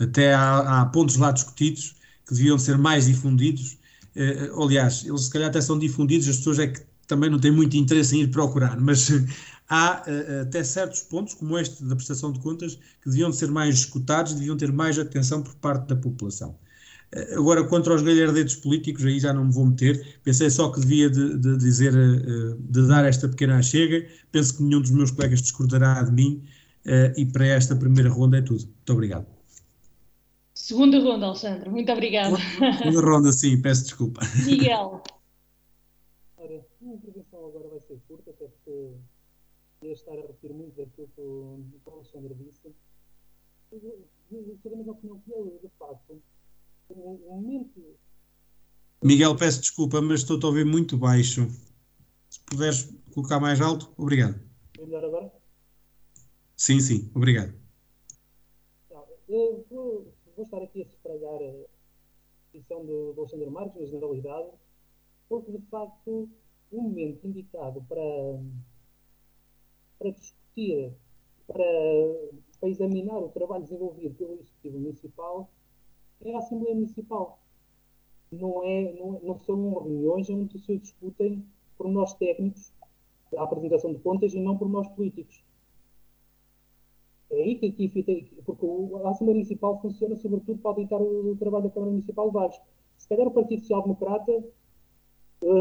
[0.00, 1.96] até há, há, pontos lá discutidos
[2.26, 3.78] que deviam ser mais difundidos.
[4.14, 7.50] Eh, aliás, eles se calhar até são difundidos, as pessoas é que também não têm
[7.50, 9.08] muito interesse em ir procurar, mas
[9.68, 10.02] há
[10.42, 14.56] até certos pontos, como este da prestação de contas, que deviam ser mais escutados, deviam
[14.56, 16.56] ter mais atenção por parte da população.
[17.36, 20.16] Agora, contra os galhardetes políticos, aí já não me vou meter.
[20.24, 24.06] Pensei só que devia de, de dizer, de dar esta pequena chega.
[24.30, 26.42] Penso que nenhum dos meus colegas discordará de mim
[26.84, 28.64] Uh, e para esta primeira ronda é tudo.
[28.64, 29.26] Muito obrigado.
[30.54, 31.70] Segunda ronda, Alexandre.
[31.70, 32.36] Muito obrigado.
[32.78, 34.20] Segunda ronda, sim, peço desculpa.
[34.44, 35.02] Miguel.
[36.36, 38.92] Ora, a minha intervenção agora vai ser curta, até porque
[39.82, 42.74] ia estar a repetir muito daquilo que o Alexandre disse.
[44.62, 46.22] Sabemos a opinião que ele, de facto,
[46.90, 47.96] o momento.
[49.02, 51.48] Miguel, peço desculpa, mas estou a ouvir muito baixo.
[52.30, 54.38] Se puderes colocar mais alto, obrigado.
[54.78, 55.41] É melhor agora?
[56.64, 57.52] Sim, sim, obrigado.
[59.28, 60.06] Eu vou,
[60.38, 61.64] estar aqui a sufragar a
[62.52, 64.48] posição do, do Alexandre Marques, na generalidade,
[65.28, 66.28] porque de facto
[66.70, 68.04] o momento indicado para,
[69.98, 70.92] para discutir,
[71.48, 71.64] para,
[72.60, 75.50] para examinar o trabalho desenvolvido pelo Executivo Municipal
[76.20, 77.40] é a Assembleia Municipal.
[78.30, 81.44] Não, é, não, não são reuniões onde se discutem
[81.76, 82.72] por nós técnicos
[83.36, 85.42] a apresentação de contas e não por nós políticos.
[87.32, 88.12] É aí que aqui fica,
[88.44, 88.66] porque
[89.04, 92.60] a Assembleia Municipal funciona sobretudo para auditar o, trabalho da Câmara Municipal de Vagos.
[92.98, 94.44] Se calhar o Partido Social Democrata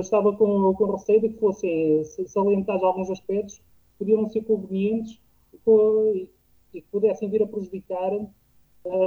[0.02, 3.64] estava com, com receio de que fossem salientados alguns aspectos que
[4.00, 5.22] podiam ser convenientes
[5.54, 6.30] e
[6.74, 8.14] que pudessem vir a prejudicar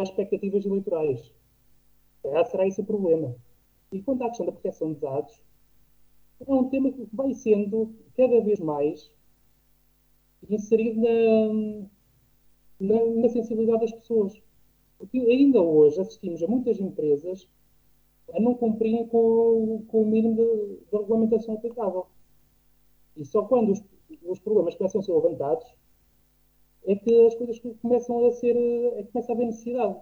[0.00, 1.30] as expectativas eleitorais.
[2.50, 3.36] Será esse o problema.
[3.92, 5.38] E quanto à questão da proteção de dados,
[6.46, 9.12] é um tema que vai sendo cada vez mais
[10.48, 11.86] inserido na,
[12.78, 14.40] na, na sensibilidade das pessoas.
[14.98, 17.48] Porque ainda hoje assistimos a muitas empresas
[18.32, 22.06] a não cumprirem com, com o mínimo de, regulamentação aplicável.
[23.16, 23.84] E só quando os,
[24.24, 25.66] os, problemas começam a ser levantados
[26.86, 28.56] é que as coisas começam a ser.
[28.56, 29.96] é que começa a haver necessidade.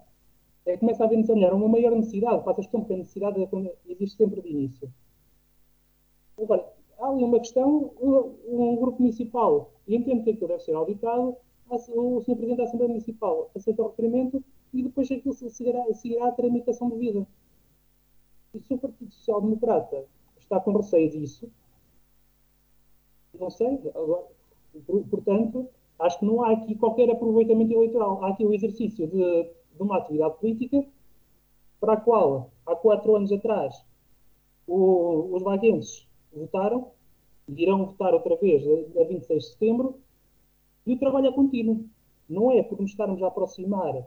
[0.65, 2.45] É que começa a haver necessidade, uma maior necessidade.
[2.45, 3.49] Faças tempo que a necessidade
[3.87, 4.93] existe sempre de início.
[6.39, 11.37] Agora, há ali uma questão, um, um grupo municipal entende que aquilo deve ser auditado,
[11.75, 12.37] o Sr.
[12.37, 17.27] Presidente da Assembleia Municipal aceita o requerimento e depois aquilo seguirá, seguirá a tramitação devida.
[18.55, 20.05] E se o Partido Social Democrata
[20.39, 21.51] está com receio disso,
[23.39, 24.27] não sei, agora,
[25.11, 28.23] portanto, acho que não há aqui qualquer aproveitamento eleitoral.
[28.23, 30.85] Há aqui o exercício de, de uma atividade política
[31.81, 33.85] para a qual, há quatro anos atrás,
[34.67, 36.93] o, os vaguenses votaram,
[37.49, 38.63] irão votar outra vez
[38.97, 39.99] a 26 de setembro,
[40.87, 41.85] e o trabalho é contínuo.
[42.29, 44.07] Não é por nos estarmos a aproximar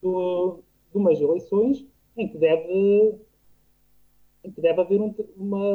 [0.00, 1.84] do, de umas eleições
[2.16, 3.18] em que deve,
[4.44, 5.74] em que deve haver um, uma,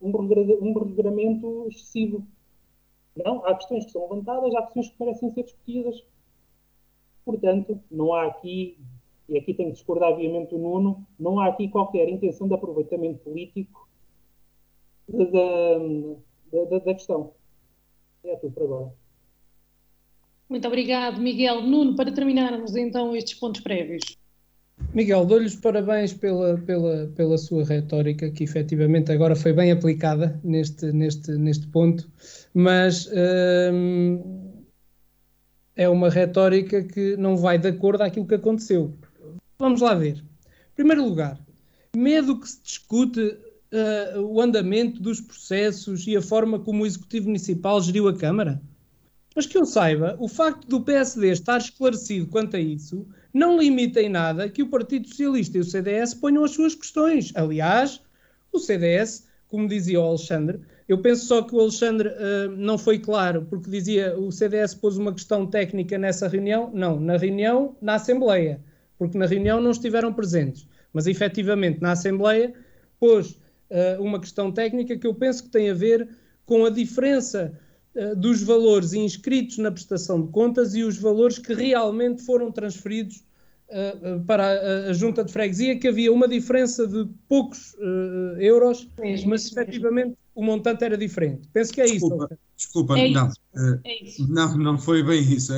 [0.00, 2.26] um, regramento excessivo.
[3.16, 6.04] Não, há questões que são levantadas, há questões que merecem ser discutidas.
[7.24, 8.78] Portanto, não há aqui,
[9.28, 13.20] e aqui tenho que discordar viamente o Nuno, não há aqui qualquer intenção de aproveitamento
[13.20, 13.88] político
[15.08, 17.32] da, da, da questão.
[18.26, 18.92] É tudo para agora.
[20.48, 21.62] Muito obrigado, Miguel.
[21.62, 24.16] Nuno, para terminarmos então estes pontos prévios.
[24.92, 30.38] Miguel, dou-lhe os parabéns pela, pela, pela sua retórica, que efetivamente agora foi bem aplicada
[30.44, 32.10] neste, neste, neste ponto,
[32.52, 33.10] mas
[33.72, 34.52] hum,
[35.74, 38.94] é uma retórica que não vai de acordo àquilo que aconteceu.
[39.58, 40.18] Vamos lá ver.
[40.18, 41.40] Em primeiro lugar,
[41.96, 43.38] medo que se discute
[43.72, 48.60] uh, o andamento dos processos e a forma como o Executivo Municipal geriu a Câmara?
[49.34, 54.00] Mas que eu saiba, o facto do PSD estar esclarecido quanto a isso não limita
[54.00, 57.32] em nada que o Partido Socialista e o CDS ponham as suas questões.
[57.34, 58.00] Aliás,
[58.50, 62.98] o CDS, como dizia o Alexandre, eu penso só que o Alexandre uh, não foi
[62.98, 66.70] claro, porque dizia o CDS pôs uma questão técnica nessa reunião.
[66.72, 68.58] Não, na reunião, na Assembleia,
[68.98, 70.66] porque na reunião não estiveram presentes.
[70.92, 72.54] Mas efetivamente na Assembleia
[72.98, 73.38] pôs
[73.70, 76.08] uh, uma questão técnica que eu penso que tem a ver
[76.44, 77.52] com a diferença
[77.94, 83.24] uh, dos valores inscritos na prestação de contas e os valores que realmente foram transferidos
[83.68, 87.74] uh, para a, a, junta de freguesia, que havia uma diferença de poucos
[88.38, 90.18] euros, mesmo, mas efetivamente mesmo.
[90.34, 91.48] o montante era diferente.
[91.52, 92.38] Penso que é desculpa, isso.
[92.56, 93.40] Desculpa, é não, isso.
[93.84, 94.32] É isso.
[94.32, 95.52] não, não foi bem isso.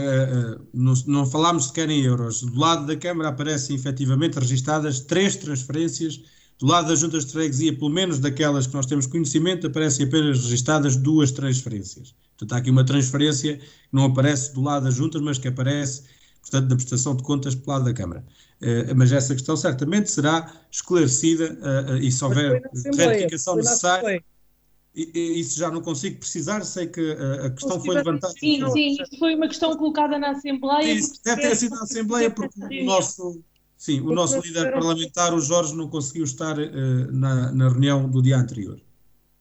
[0.72, 2.42] não, não falámos sequer em euros.
[2.42, 6.20] Do lado da Câmara aparecem efetivamente registadas três transferências
[6.58, 10.42] do lado das juntas de freguesia, pelo menos daquelas que nós temos conhecimento, aparecem apenas
[10.42, 12.14] registadas duas transferências.
[12.36, 16.02] Portanto, há aqui uma transferência que não aparece do lado das juntas, mas que aparece,
[16.40, 18.24] portanto, da prestação de contas pelo lado da Câmara.
[18.60, 22.60] Uh, mas essa questão certamente será esclarecida uh, uh, e se houver
[22.96, 24.22] retificação necessária.
[24.94, 27.12] Isso já não consigo precisar, sei que
[27.44, 28.32] a questão foi levantada.
[28.32, 30.92] Sim, sim, isso foi uma questão colocada na Assembleia.
[30.92, 33.40] Isso, deve ter sido na Assembleia, porque o nosso,
[33.78, 38.20] Sim, o nosso líder parlamentar, o Jorge, não conseguiu estar uh, na, na reunião do
[38.20, 38.80] dia anterior.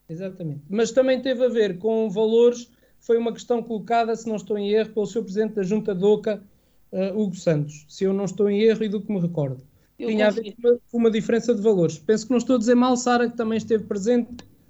[0.07, 0.61] Exatamente.
[0.69, 2.69] Mas também teve a ver com valores,
[2.99, 6.05] foi uma questão colocada, se não estou em erro, pelo seu presidente da Junta de
[6.05, 6.43] Oca,
[6.91, 9.63] uh, Hugo Santos, se eu não estou em erro e do que me recordo.
[9.97, 10.41] Eu Tinha confio.
[10.41, 11.97] a ver com uma, uma, diferença de valores.
[11.97, 14.29] Penso que não estou a dizer mal, Sara, que também esteve presente.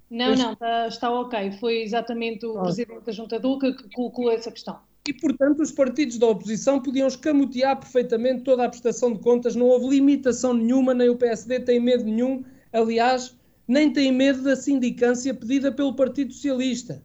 [0.10, 1.52] Não, não, está, está ok.
[1.60, 2.64] Foi exatamente o ah.
[2.64, 6.82] presidente da Junta de Oca que colocou essa questão e, portanto, os partidos da oposição
[6.82, 11.62] podiam escamotear perfeitamente toda a prestação de contas, não houve limitação nenhuma, nem o PSD
[11.62, 12.44] tem medo nenhum,
[12.74, 13.36] aliás,
[13.68, 17.04] nem tem medo da sindicância pedida pelo Partido Socialista.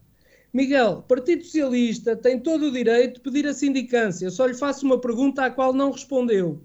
[0.52, 5.00] Miguel, Partido Socialista tem todo o direito de pedir a sindicância, só lhe faço uma
[5.00, 6.62] pergunta à qual não respondeu.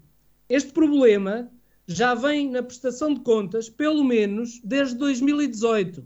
[0.48, 1.50] Este problema
[1.86, 6.04] já vem na prestação de contas, pelo menos desde 2018,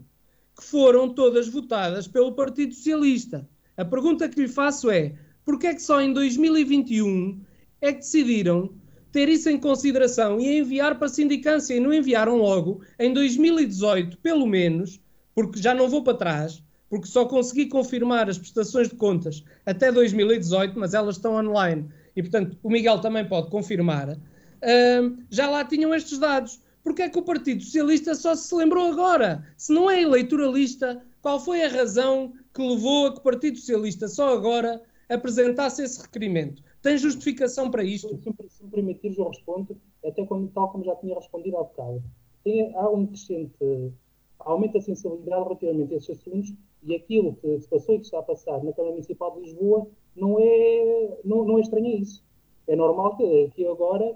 [0.57, 5.13] que foram todas votadas pelo Partido Socialista A pergunta que lhe faço é:
[5.45, 7.41] porquê é que só em 2021
[7.81, 8.71] é que decidiram
[9.11, 14.17] ter isso em consideração e enviar para a sindicância e não enviaram logo em 2018,
[14.17, 14.99] pelo menos,
[15.35, 19.91] porque já não vou para trás, porque só consegui confirmar as prestações de contas até
[19.91, 24.09] 2018, mas elas estão online e, portanto, o Miguel também pode confirmar.
[24.09, 26.61] Uh, já lá tinham estes dados.
[26.83, 29.47] Porque é que o Partido Socialista só se lembrou agora?
[29.55, 34.07] Se não é eleitoralista, qual foi a razão que levou a que o Partido Socialista
[34.07, 36.61] só agora apresentasse esse requerimento?
[36.81, 38.09] Tem justificação para isto?
[38.21, 42.03] Se, me permitires, eu respondo, até como, tal como já tinha respondido há bocado.
[42.43, 43.93] Tem, há um crescente
[44.39, 48.19] aumento da sensibilidade relativamente a estes assuntos e aquilo que se passou e que está
[48.19, 52.23] a passar na Câmara Municipal de Lisboa não é, não, não é estranho a isso.
[52.67, 54.13] É normal que, que agora,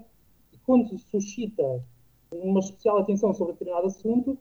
[0.64, 1.82] quando suscita
[2.30, 4.38] uma especial atenção sobre determinado assunto,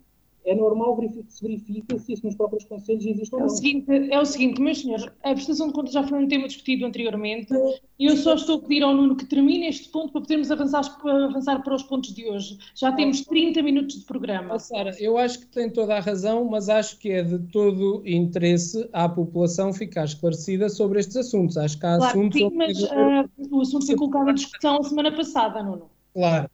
[0.48, 3.48] é normal que se verifique se isso nos próprios conselhos existe ou não.
[3.48, 6.28] É o seguinte, é o seguinte meus senhores, a prestação de contas já foi um
[6.28, 7.54] tema discutido anteriormente
[8.00, 10.84] e eu só estou a pedir ao Nuno que termine este ponto para podermos avançar,
[11.04, 12.58] avançar para os pontos de hoje.
[12.74, 14.56] Já temos 30 minutos de programa.
[14.56, 18.02] Oh, Sara, eu acho que tem toda a razão, mas acho que é de todo
[18.06, 21.58] interesse à população ficar esclarecida sobre estes assuntos.
[21.58, 22.40] Acho que há claro, assuntos...
[22.40, 25.90] Sim, mas uh, o assunto foi colocado em discussão a semana passada, Nuno.
[26.14, 26.50] Claro,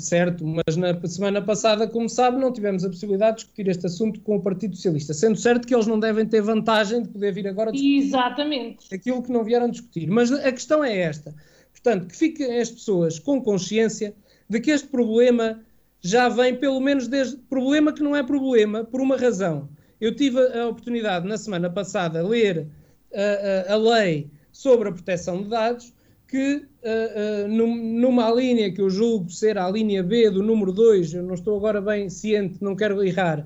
[0.00, 4.20] certo, mas na semana passada, como sabe, não tivemos a possibilidade de discutir este assunto
[4.20, 7.46] com o Partido Socialista, sendo certo que eles não devem ter vantagem de poder vir
[7.46, 8.94] agora discutir Exatamente.
[8.94, 10.08] aquilo que não vieram discutir.
[10.08, 11.34] Mas a questão é esta,
[11.72, 14.14] portanto, que fiquem as pessoas com consciência
[14.48, 15.60] de que este problema
[16.00, 19.68] já vem, pelo menos desde problema que não é problema, por uma razão.
[20.00, 22.66] Eu tive a oportunidade na semana passada de ler
[23.14, 25.92] a, a, a lei sobre a proteção de dados
[26.30, 31.14] que uh, uh, numa linha que eu julgo ser a linha B do número 2,
[31.14, 33.44] eu não estou agora bem ciente, não quero errar,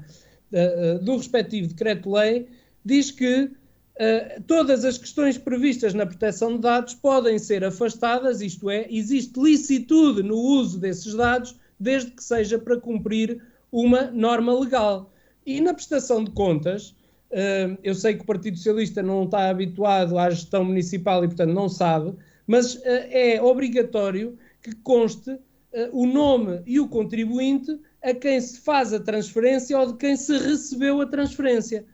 [0.53, 2.47] uh, do respectivo decreto-lei,
[2.85, 3.51] diz que
[4.49, 10.21] todas as questões previstas na proteção de dados podem ser afastadas, isto é, existe licitude
[10.21, 15.13] no uso desses dados, desde que seja para cumprir uma norma legal.
[15.47, 16.93] E na prestação de contas,
[17.85, 21.69] eu sei que o Partido Socialista não está habituado à gestão municipal e, portanto, não
[21.69, 25.41] sabe, mas uh, é obrigatório que conste uh,
[25.93, 30.37] o nome e o contribuinte a quem se faz a transferência ou de quem se
[30.37, 31.85] recebeu a transferência.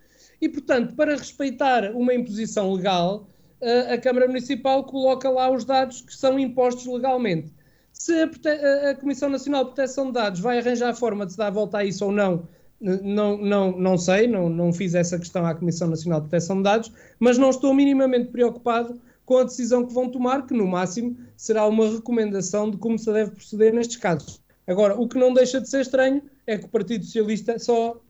[0.40, 3.28] E, portanto, para respeitar uma imposição legal,
[3.60, 7.52] uh, a Câmara Municipal coloca lá os dados que são impostos legalmente.
[7.92, 11.38] Se a, a, Comissão Nacional de Proteção de Dados vai arranjar a forma de se
[11.38, 12.48] dar a volta a isso ou não,
[12.80, 16.62] não, não, não sei, não, não fiz essa questão à Comissão Nacional de Proteção de
[16.62, 18.98] Dados, mas não estou minimamente preocupado
[19.30, 23.12] com a decisão que vão tomar, que no máximo será uma recomendação de como se
[23.12, 24.42] deve proceder nestes casos.
[24.66, 28.00] Agora, o que não deixa de ser estranho é que o Partido Socialista só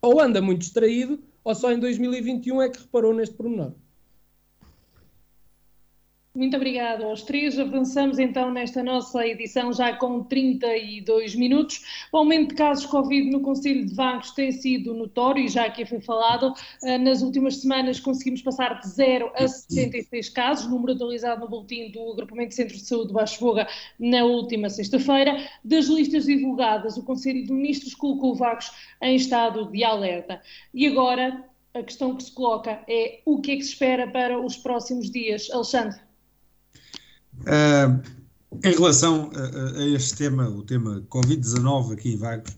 [0.00, 3.72] ou anda muito distraído ou só em 2021 é que reparou neste pormenor.
[6.34, 7.58] Muito obrigada aos três.
[7.58, 11.82] Avançamos então nesta nossa edição já com 32 minutos.
[12.10, 15.84] O aumento de casos Covid no Conselho de Vagos tem sido notório e já aqui
[15.84, 16.54] foi falado.
[16.84, 21.90] Eh, nas últimas semanas conseguimos passar de 0 a 76 casos, número atualizado no boletim
[21.90, 23.68] do Agrupamento de Centros de Saúde de Baixo Foga
[24.00, 25.36] na última sexta-feira.
[25.62, 28.70] Das listas divulgadas, o Conselho de Ministros colocou Vagos
[29.02, 30.40] em estado de alerta.
[30.72, 34.40] E agora a questão que se coloca é o que é que se espera para
[34.40, 35.50] os próximos dias.
[35.50, 36.11] Alexandre.
[37.42, 38.00] Uh,
[38.62, 42.54] em relação a, a, este tema, o tema Covid-19 aqui em Vagos,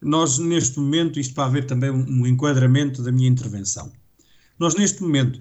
[0.00, 3.90] nós neste momento, isto para haver também um, um, enquadramento da minha intervenção,
[4.58, 5.40] nós neste momento,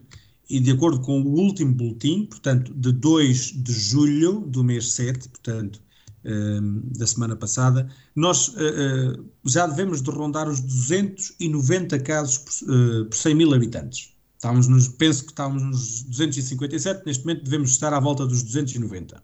[0.49, 5.29] e de acordo com o último boletim, portanto, de 2 de julho do mês 7,
[5.29, 5.81] portanto,
[6.25, 13.35] uh, da semana passada, nós uh, já devemos de rondar os 290 casos por 100
[13.35, 14.10] mil habitantes.
[14.41, 19.15] Estávamos nos, penso que estávamos nos 257, neste momento devemos estar à volta dos 290.
[19.15, 19.21] Uh,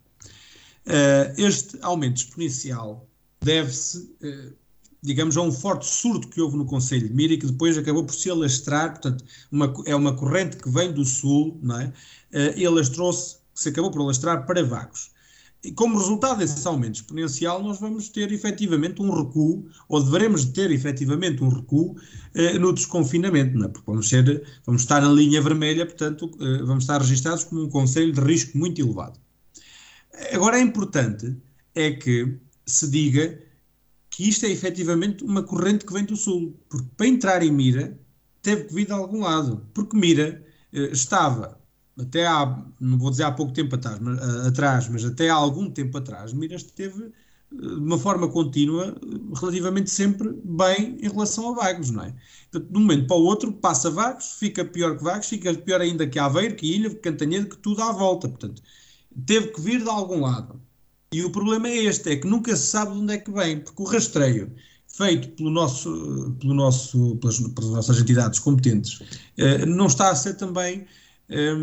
[0.85, 3.09] eh, este aumento exponencial
[3.41, 4.53] deve-se, uh,
[5.01, 8.13] digamos, a um forte surto que houve no Conselho de Mira que depois acabou por
[8.13, 11.87] se alastrar, portanto, uma, é uma corrente que vem do sul, não é?
[11.87, 15.09] Uh, e alastrou-se, se acabou por alastrar para Vagos.
[15.67, 20.71] E como resultado desse aumento exponencial, nós vamos ter efetivamente um recuo, ou deveremos ter
[20.71, 21.97] efetivamente um recuo
[22.33, 23.67] eh, no desconfinamento, é?
[23.67, 27.69] porque vamos, ser, vamos estar na linha vermelha, portanto, eh, vamos estar registrados como um
[27.69, 29.19] conselho de risco muito elevado.
[30.31, 31.35] Agora é importante
[31.75, 33.37] é que se diga
[34.09, 37.99] que isto é efetivamente uma corrente que vem do sul, porque para entrar em Mira
[38.41, 40.41] teve que vir de algum lado, porque Mira
[40.71, 41.59] eh, estava
[41.99, 45.35] até há, não vou dizer há pouco tempo atrás mas, uh, atrás, mas até há
[45.35, 47.11] algum tempo atrás, Mira esteve
[47.51, 48.95] de uma forma contínua,
[49.39, 52.13] relativamente sempre bem em relação a Vagos, não é?
[52.51, 55.79] Portanto, de um momento para o outro, passa Vagos, fica pior que Vagos, fica pior
[55.79, 58.27] ainda que Aveiro, que Ilha, que Cantanhede, que tudo à volta.
[58.27, 58.61] Portanto,
[59.25, 60.61] teve que vir de algum lado.
[61.11, 63.61] E o problema é este, é que nunca se sabe de onde é que vem,
[63.61, 64.51] porque o rastreio
[64.87, 69.01] feito pelo nosso, pelo nosso, pelas, pelas nossas entidades competentes
[69.37, 70.85] eh, não está a ser também
[71.29, 71.53] eh,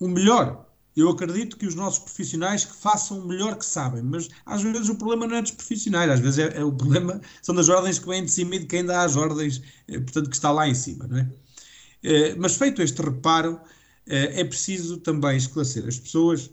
[0.00, 0.66] o melhor.
[0.96, 4.88] Eu acredito que os nossos profissionais que façam o melhor que sabem, mas às vezes
[4.88, 7.98] o problema não é dos profissionais, às vezes é, é o problema são das ordens
[7.98, 10.68] que vêm de cima e de quem dá as ordens, eh, portanto, que está lá
[10.68, 11.28] em cima, não é?
[12.36, 13.58] mas feito este reparo,
[14.06, 16.50] é preciso também esclarecer as pessoas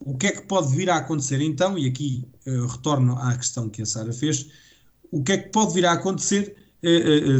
[0.00, 2.26] o que é que pode vir a acontecer então, e aqui
[2.72, 4.48] retorno à questão que a Sara fez,
[5.10, 6.56] o que é que pode vir a acontecer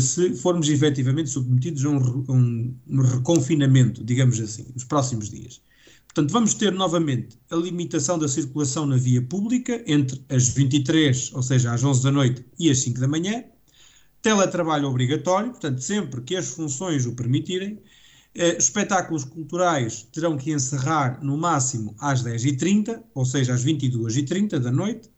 [0.00, 5.60] se formos efetivamente submetidos a um, um, reconfinamento, digamos assim, nos próximos dias.
[6.06, 11.42] Portanto, vamos ter novamente a limitação da circulação na via pública entre as 23, ou
[11.42, 13.44] seja, às 11 da noite e as 5 da manhã,
[14.22, 17.82] teletrabalho obrigatório, portanto, sempre que as funções o permitirem,
[18.34, 24.72] eh, espetáculos culturais terão que encerrar no máximo às 10h30, ou seja, às 22h30 da
[24.72, 25.10] noite.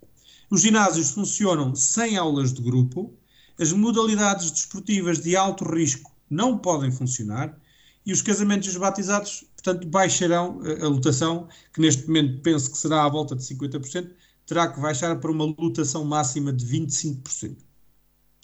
[0.51, 3.14] Os ginásios funcionam sem aulas de grupo.
[3.59, 7.59] As modalidades desportivas de alto risco não podem funcionar.
[8.05, 12.41] E os casamentos e os batizados, portanto, baixarão a, eh, a lotação, que neste momento
[12.41, 14.11] penso que será à volta de 50%,
[14.47, 17.57] terá que baixar para uma lotação máxima de 25%.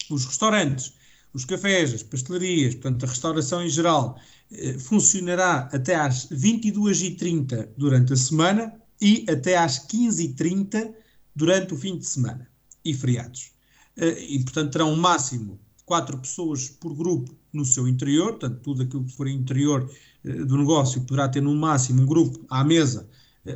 [0.09, 0.93] Os restaurantes,
[1.33, 4.19] os cafés, as pastelarias, portanto, a restauração em geral,
[4.51, 10.93] eh, funcionará até às 22h30 durante a semana e até às 15h30
[11.33, 12.49] durante o fim de semana
[12.83, 13.52] e feriados.
[13.97, 18.83] Eh, e, portanto, terão um máximo 4 pessoas por grupo no seu interior, portanto, tudo
[18.83, 19.89] aquilo que for interior
[20.23, 23.07] eh, do negócio poderá ter no máximo um grupo à mesa,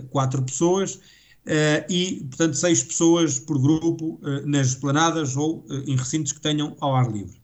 [0.10, 1.00] 4 pessoas,
[1.90, 7.10] e, portanto, 6 pessoas por grupo nas esplanadas ou em recintos que tenham ao ar
[7.10, 7.42] livre.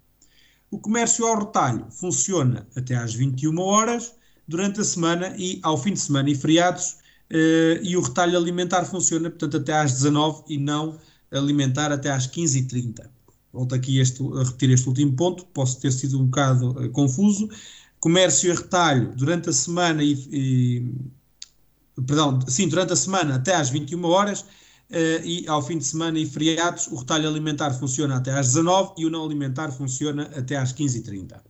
[0.70, 4.14] O comércio ao retalho funciona até às 21 horas
[4.48, 6.98] durante a semana e ao fim de semana e feriados,
[7.30, 10.98] eh, e o retalho alimentar funciona, portanto, até às 19 e não
[11.34, 13.10] alimentar até às 15h30.
[13.52, 17.50] Volto aqui este, a repetir este último ponto, posso ter sido um bocado uh, confuso.
[18.00, 20.92] Comércio e retalho durante a semana e, e,
[22.06, 24.46] perdão, sim, durante a semana até às 21 horas
[24.94, 28.94] Uh, e ao fim de semana e feriados, o retalho alimentar funciona até às 19
[29.00, 31.42] e o não alimentar funciona até às 15h30.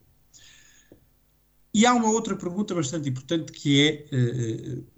[1.73, 4.92] E há uma outra pergunta bastante importante que é uh,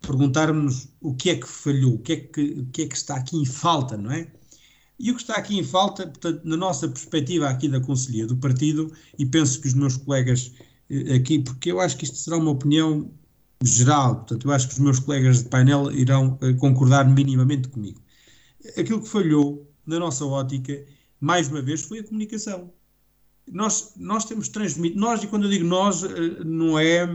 [0.00, 3.16] perguntarmos o que é que falhou, o que é que, o que é que está
[3.16, 4.26] aqui em falta, não é?
[4.98, 8.36] E o que está aqui em falta, portanto, na nossa perspectiva aqui da Conselhia do
[8.36, 10.52] Partido, e penso que os meus colegas
[10.90, 13.10] uh, aqui, porque eu acho que isto será uma opinião
[13.62, 18.00] geral, portanto, eu acho que os meus colegas de painel irão uh, concordar minimamente comigo.
[18.76, 20.84] Aquilo que falhou na nossa ótica,
[21.18, 22.70] mais uma vez, foi a comunicação.
[23.50, 27.06] Nós, nós temos transmitido, nós, e quando eu digo nós, uh, não é.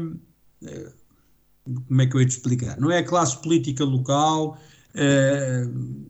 [1.65, 2.79] Como é que eu ia te explicar?
[2.79, 4.57] Não é a classe política local,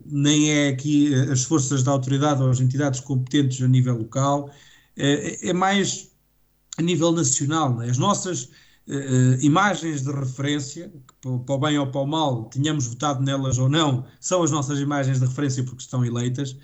[0.04, 4.50] nem é aqui as forças da autoridade ou as entidades competentes a nível local,
[4.96, 6.10] é mais
[6.78, 7.80] a nível nacional.
[7.82, 7.88] É?
[7.88, 8.50] As nossas
[9.40, 13.68] imagens de referência, que para o bem ou para o mal, tenhamos votado nelas ou
[13.68, 16.54] não, são as nossas imagens de referência porque estão eleitas,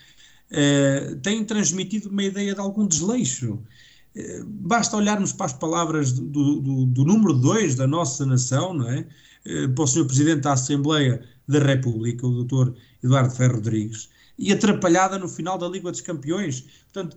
[1.23, 3.59] têm transmitido uma ideia de algum desleixo.
[4.17, 8.89] Uh, basta olharmos para as palavras do, do, do número 2 da nossa nação, não
[8.89, 9.07] é?
[9.75, 10.07] para o Sr.
[10.07, 12.73] Presidente da Assembleia da República, o Dr.
[13.03, 14.09] Eduardo Ferro Rodrigues,
[14.39, 16.63] e atrapalhada no final da Liga dos Campeões.
[16.93, 17.17] Portanto,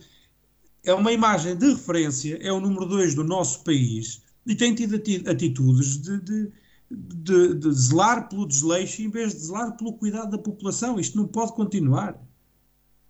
[0.83, 4.95] é uma imagem de referência, é o número 2 do nosso país, e tem tido
[5.29, 6.51] atitudes de, de,
[6.91, 10.99] de, de, zelar pelo desleixo em vez de zelar pelo cuidado da população.
[10.99, 12.15] Isto não pode continuar.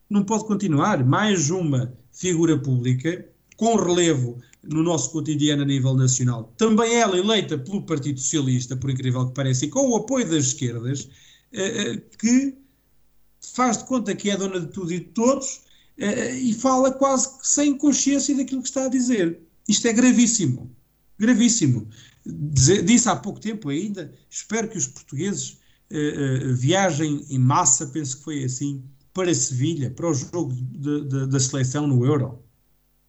[0.09, 1.03] Não pode continuar.
[1.05, 7.57] Mais uma figura pública com relevo no nosso cotidiano a nível nacional, também ela eleita
[7.57, 11.07] pelo Partido Socialista, por incrível que pareça, e com o apoio das esquerdas,
[11.51, 12.55] eh, eh, que
[13.53, 15.61] faz de conta que é dona de tudo e de todos
[15.97, 19.39] eh, e fala quase sem consciência daquilo que está a dizer.
[19.67, 20.75] Isto é gravíssimo
[21.17, 21.87] gravíssimo.
[22.25, 25.57] Disse há pouco tempo ainda, espero que os portugueses
[26.55, 28.83] viajem em massa, penso que foi assim,
[29.13, 32.43] para Sevilha, para o jogo de, de, da seleção no Euro.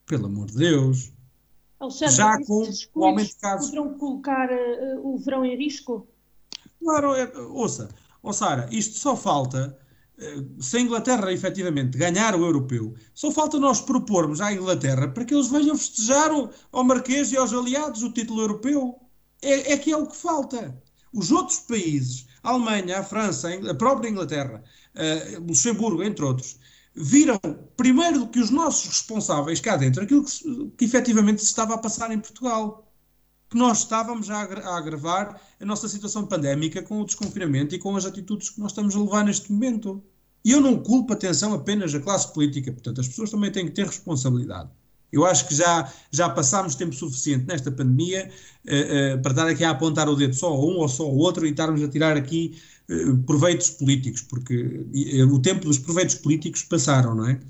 [0.07, 1.13] Pelo amor de Deus.
[1.79, 3.71] Alexandre, Já com o aumento de casos.
[3.71, 6.07] Poderão colocar uh, o verão em risco?
[6.81, 7.89] Claro, é, ouça,
[8.23, 9.77] oh Sara, isto só falta
[10.59, 15.35] se a Inglaterra efetivamente ganhar o europeu, só falta nós propormos à Inglaterra para que
[15.35, 16.31] eles venham festejar
[16.73, 18.99] ao Marquês e aos aliados o título europeu.
[19.43, 20.83] É, é que é o que falta.
[21.13, 26.59] Os outros países, a Alemanha, a França, a própria Inglaterra, uh, Luxemburgo, entre outros,
[26.97, 27.39] viram
[27.77, 31.79] primeiro do que os nossos responsáveis cá dentro aquilo que, que efetivamente se estava a
[31.79, 32.83] passar em Portugal.
[33.49, 37.97] Que nós estávamos a, a agravar a nossa situação pandémica com o desconfinamento e com
[37.97, 40.03] as atitudes que nós estamos a levar neste momento.
[40.45, 42.73] E eu não culpo, atenção, apenas a classe política.
[42.73, 44.71] Portanto, as pessoas também têm que ter responsabilidade.
[45.13, 48.29] Eu acho que já, já passámos tempo suficiente nesta pandemia
[48.65, 51.17] uh, uh, para estar aqui a apontar o dedo só a um ou só ao
[51.17, 52.61] outro e estarmos a tirar aqui
[53.27, 54.87] proveitos políticos, porque
[55.31, 57.41] o tempo dos proveitos políticos passaram, não é?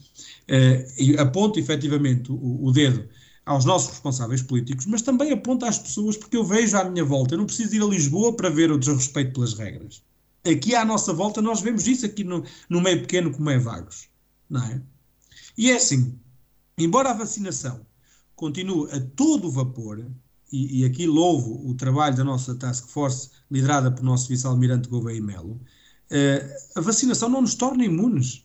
[0.99, 3.07] e aponto efetivamente o, dedo
[3.45, 7.35] aos nossos responsáveis políticos, mas também aponto às pessoas, porque eu vejo à minha volta,
[7.35, 10.03] eu não preciso ir a Lisboa para ver o desrespeito pelas regras.
[10.45, 14.09] Aqui à nossa volta nós vemos isso aqui no, no meio pequeno como é vagos,
[14.49, 14.81] não é?
[15.57, 16.19] E é assim,
[16.79, 17.87] embora a vacinação
[18.35, 20.05] continue a todo vapor,
[20.53, 25.21] e, e, aqui louvo o trabalho da nossa task force, liderada pelo nosso vice-almirante Gouveia
[25.21, 25.61] Melo,
[26.11, 28.45] eh, a vacinação não nos torna imunes.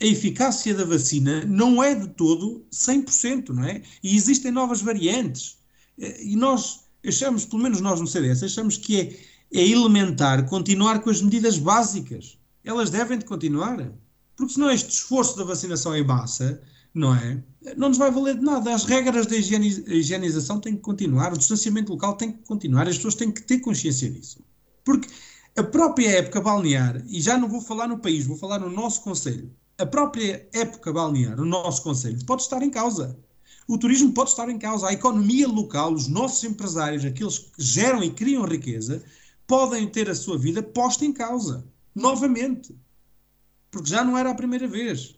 [0.00, 3.82] A eficácia da vacina não é de todo 100%, não é?
[4.02, 5.58] E existem novas variantes.
[5.98, 11.00] Eh, e nós achamos, pelo menos nós no CDS, achamos que é, é elementar continuar
[11.00, 12.38] com as medidas básicas.
[12.64, 13.92] Elas devem de continuar.
[14.36, 16.62] Porque senão este esforço da vacinação em massa
[16.94, 17.42] não é?
[17.76, 18.74] Não nos vai valer de nada.
[18.74, 23.14] As regras da higienização têm que continuar, o distanciamento local tem que continuar, as pessoas
[23.14, 24.44] têm que ter consciência disso.
[24.84, 25.08] Porque
[25.56, 29.02] a própria época balnear, e já não vou falar no país, vou falar no nosso
[29.02, 33.18] Conselho, a própria época balnear, o nosso Conselho, pode estar em causa.
[33.66, 34.88] O turismo pode estar em causa.
[34.88, 39.02] A economia local, os nossos empresários, aqueles que geram e criam riqueza,
[39.46, 41.64] podem ter a sua vida posta em causa.
[41.94, 42.76] Novamente.
[43.70, 45.14] Porque já não era a primeira vez.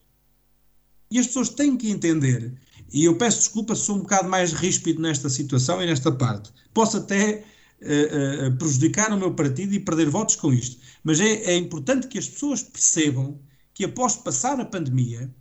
[1.15, 2.53] E as pessoas têm que entender,
[2.93, 6.51] e eu peço desculpa se sou um bocado mais ríspido nesta situação e nesta parte,
[6.75, 7.45] posso até
[7.81, 12.09] uh, uh, prejudicar o meu partido e perder votos com isto, mas é, é importante
[12.09, 13.39] que as pessoas percebam
[13.73, 15.33] que após passar a pandemia,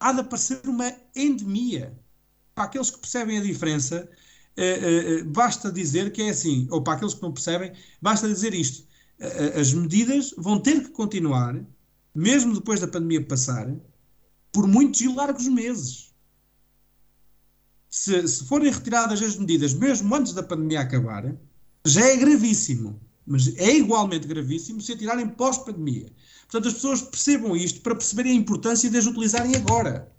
[0.00, 1.94] há de aparecer uma endemia.
[2.54, 4.08] Para aqueles que percebem a diferença,
[4.56, 8.54] uh, uh, basta dizer que é assim, ou para aqueles que não percebem, basta dizer
[8.54, 8.90] isto.
[9.60, 11.62] As medidas vão ter que continuar,
[12.14, 13.72] mesmo depois da pandemia passar,
[14.52, 16.12] por muitos e largos meses.
[17.88, 21.34] Se, se, forem retiradas as medidas, mesmo antes da pandemia acabar,
[21.84, 23.00] já é gravíssimo.
[23.26, 26.12] Mas é igualmente gravíssimo se tirarem pós-pandemia.
[26.42, 30.12] Portanto, as pessoas percebam isto para perceberem a importância de as utilizarem agora.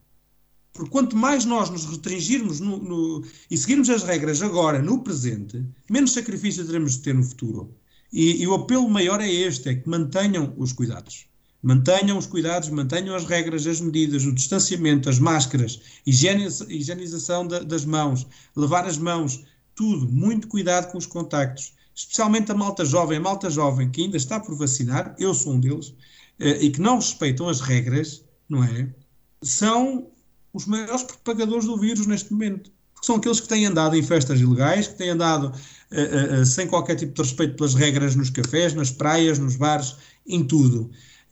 [0.72, 5.64] Porque quanto mais nós nos restringirmos no, no, e seguirmos as regras agora, no presente,
[5.90, 7.76] menos sacrifício teremos de ter no futuro.
[8.12, 11.28] E, e o apelo maior é este: é que mantenham os cuidados.
[11.64, 18.28] Mantenham os cuidados, mantenham as regras, as medidas, o distanciamento, as máscaras, higienização das mãos,
[18.54, 19.42] lavar as mãos,
[19.74, 20.06] tudo.
[20.12, 21.74] Muito cuidado com os contactos.
[21.96, 25.60] Especialmente a malta jovem, a malta jovem que ainda está por vacinar, eu sou um
[25.60, 25.94] deles,
[26.40, 28.94] eh, e que não respeitam as regras, não é?
[29.42, 30.08] São
[30.52, 32.72] os maiores propagadores do vírus neste momento.
[32.94, 36.68] Porque são aqueles que têm andado em festas ilegais, que têm andado uh, uh, sem
[36.68, 39.96] qualquer tipo de respeito pelas regras nos cafés, nas praias, nos bares,
[40.26, 40.92] em tudo.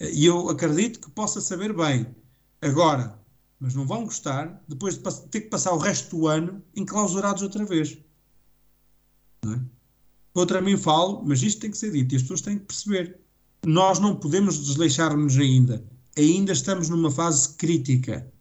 [0.10, 2.08] E eu acredito que possa saber bem
[2.60, 3.20] agora,
[3.60, 7.64] mas não vão gostar depois de ter que passar o resto do ano enclausurados outra
[7.64, 7.99] vez.
[9.45, 10.62] Não é?
[10.62, 13.20] Mim falo, mas isto tem que ser dito e as pessoas têm que perceber.
[13.64, 15.86] Nós não podemos desleixar-nos ainda.
[16.18, 18.32] Ainda estamos numa fase crítica.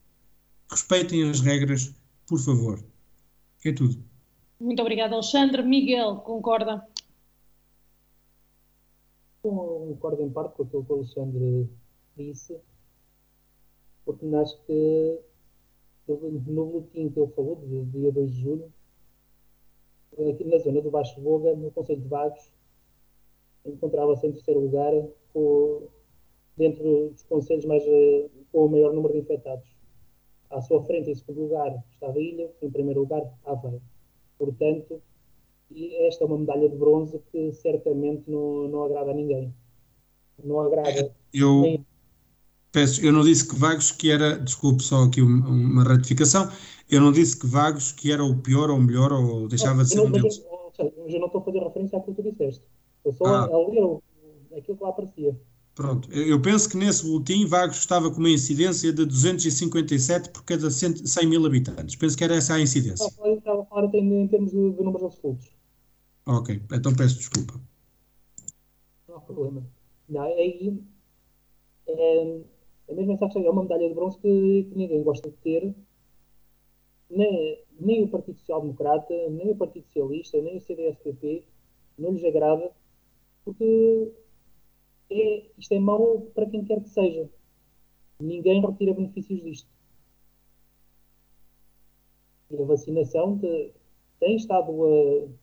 [0.70, 1.92] Respeitem as regras,
[2.26, 2.82] por favor.
[3.64, 4.02] É tudo.
[4.58, 5.62] Muito obrigada, Alexandre.
[5.62, 6.82] Miguel, concorda?
[9.42, 11.68] Concordo em parte com aquilo que o Alexandre
[12.16, 12.60] disse,
[14.04, 15.20] porque acho que
[16.08, 18.72] no boletim que ele falou, do dia 2 de julho,
[20.28, 22.52] aqui na zona do Baixo Boga, no Conselho de Vagos,
[23.64, 24.92] encontrava-se em terceiro lugar
[25.32, 25.88] com,
[26.56, 27.84] dentro dos conselhos mais,
[28.50, 29.68] com o maior número de infectados.
[30.50, 33.80] À sua frente, em segundo lugar, estava a Ilha, em primeiro lugar, Aveiro.
[34.36, 35.00] Portanto,
[35.70, 39.54] e esta é uma medalha de bronze que certamente não, não agrada a ninguém.
[40.42, 41.14] Não agrada.
[41.32, 41.86] Eu nem...
[42.72, 46.50] peço, eu não disse que Vagos que era, desculpe só aqui uma, retificação,
[46.90, 49.90] eu não disse que Vagos que era o pior ou o melhor ou deixava de
[49.90, 50.42] ser um deles.
[50.78, 52.64] Mas eu não estou a fazer referência àquilo que tu disseste.
[53.04, 53.44] Eu só ah.
[53.44, 53.98] a ler
[54.58, 55.36] aquilo que lá aparecia.
[55.74, 60.70] Pronto, eu penso que nesse boletim Vagos estava com uma incidência de 257 por cada
[60.70, 61.96] 100 mil habitantes.
[61.96, 63.06] Penso que era essa a incidência.
[63.06, 65.59] Estava a falar em, em termos de, de números absolutos.
[66.32, 67.60] Ok, então peço desculpa.
[69.08, 69.66] Não há problema.
[70.08, 70.46] Não, é,
[71.88, 75.74] é mesmo essa questão, é uma medalha de bronze que, que ninguém gosta de ter,
[77.10, 81.42] nem, nem o Partido Social Democrata, nem o Partido Socialista, nem o CDS-PP,
[81.98, 82.70] não lhes agrada
[83.44, 84.12] porque
[85.10, 87.28] é, isto é mau para quem quer que seja.
[88.20, 89.68] Ninguém retira benefícios disto.
[92.52, 93.72] E a vacinação de,
[94.20, 95.39] tem estado a,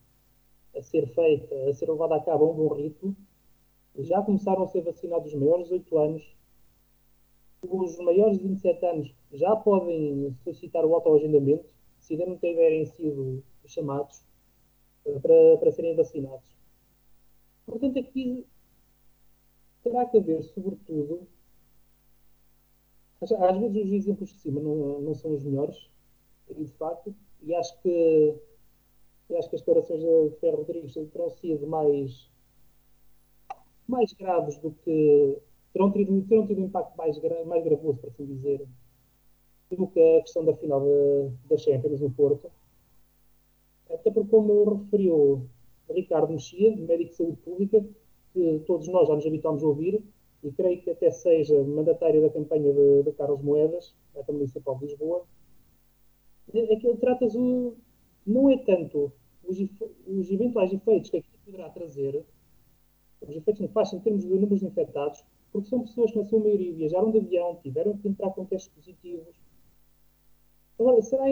[0.78, 3.16] a, ser feita, a ser levada a cabo a um bom ritmo.
[4.00, 6.38] Já começaram a ser vacinados os maiores de 8 anos.
[7.62, 13.44] Os maiores de 27 anos já podem solicitar o autoagendamento, se ainda não tiverem sido
[13.66, 14.24] chamados
[15.22, 16.56] para, para serem vacinados.
[17.66, 18.46] Portanto, aqui
[19.84, 21.28] terá que haver, sobretudo,
[23.22, 25.90] às, às vezes os exemplos de cima não, não são os melhores,
[26.50, 28.36] e de facto, e acho que,
[29.36, 32.30] acho que as declarações de Ferro Rodrigues terão sido mais,
[33.88, 35.38] mais graves do que.
[35.74, 38.66] terão tido, terão tido um impacto mais, mais gravoso, por assim dizer,
[39.72, 42.50] do que a questão da final da, da Champions no Porto.
[43.90, 45.48] Até porque, como referiu
[45.90, 47.86] Ricardo Mexia, médico de saúde pública,
[48.34, 50.04] que todos nós já nos habituámos a ouvir,
[50.44, 54.78] e creio que até seja mandatário da campanha de, de Carlos Moedas, da Câmara Municipal
[54.78, 55.26] de Lisboa,
[56.54, 57.76] é ele trata o,
[58.28, 59.12] não é tanto
[59.44, 59.58] os,
[60.06, 62.26] os, eventuais efeitos que aquilo poderá trazer,
[63.22, 66.40] os efeitos nefastos em termos de números de infectados, porque são pessoas que na sua
[66.40, 69.36] maioria viajaram de avião, tiveram que entrar com testes positivos.
[70.78, 71.24] Agora, será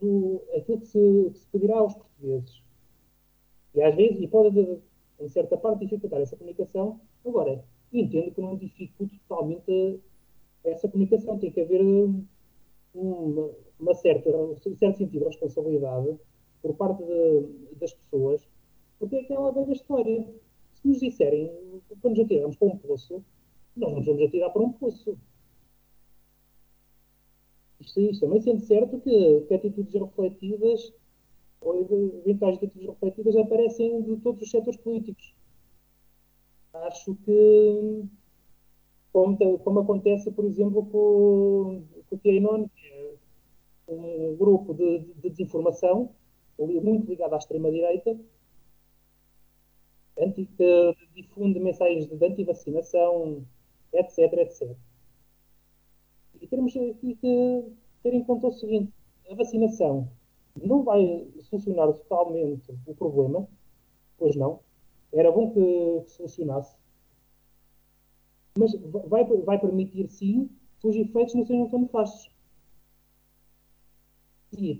[0.00, 2.62] do, aquilo que se, que se pedirá aos portugueses?
[3.74, 4.80] E às vezes, e pode
[5.20, 10.00] em certa parte dificultar essa comunicação, agora, entendo que não dificulte totalmente
[10.64, 11.38] essa comunicação.
[11.38, 11.80] Tem que haver
[12.94, 16.18] uma, uma certa, um certo sentido de responsabilidade
[16.60, 18.46] por parte de, das pessoas,
[18.98, 20.26] porque é aquela velha história.
[20.74, 21.50] Se nos disserem
[22.00, 23.24] quando nos atiramos para um poço,
[23.76, 25.16] nós nos vamos atirar para um poço.
[27.80, 30.92] Isto, isto também sendo certo que, que atitudes refletidas
[31.60, 31.86] ou
[32.24, 35.34] eventuais atitudes refletidas aparecem de todos os setores políticos.
[36.72, 38.04] Acho que,
[39.12, 41.82] como, como acontece, por exemplo, com,
[42.18, 43.14] QAnon, que é
[43.88, 46.10] um grupo de, de desinformação,
[46.58, 48.16] muito ligado à extrema-direita,
[50.46, 53.44] que difunde mensagens de anti-vacinação,
[53.92, 54.76] etc, etc.
[56.40, 57.64] E temos aqui que
[58.02, 58.92] ter em conta o seguinte,
[59.30, 60.08] a vacinação
[60.60, 63.48] não vai solucionar totalmente o problema,
[64.18, 64.60] pois não,
[65.12, 66.76] era bom que, que solucionasse,
[68.58, 68.74] mas
[69.08, 70.50] vai, vai permitir sim
[70.82, 72.30] os efeitos não sejam tão nefastos.
[74.52, 74.72] E,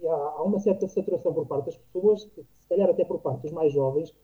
[0.00, 3.20] e há, há, uma certa saturação por parte das pessoas, que, se calhar até por
[3.20, 4.14] parte dos mais jovens,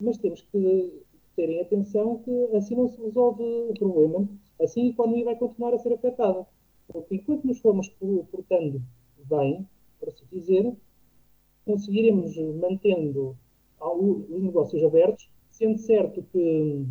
[0.00, 1.02] mas temos que
[1.34, 4.28] terem atenção que assim não se resolve o problema,
[4.60, 6.46] assim a economia vai continuar a ser afetada.
[6.88, 7.88] Porque enquanto nos formos
[8.30, 8.80] portando
[9.24, 9.68] bem,
[9.98, 10.74] por assim dizer,
[11.64, 13.36] conseguiremos mantendo
[13.80, 16.86] os negócios abertos, sendo certo que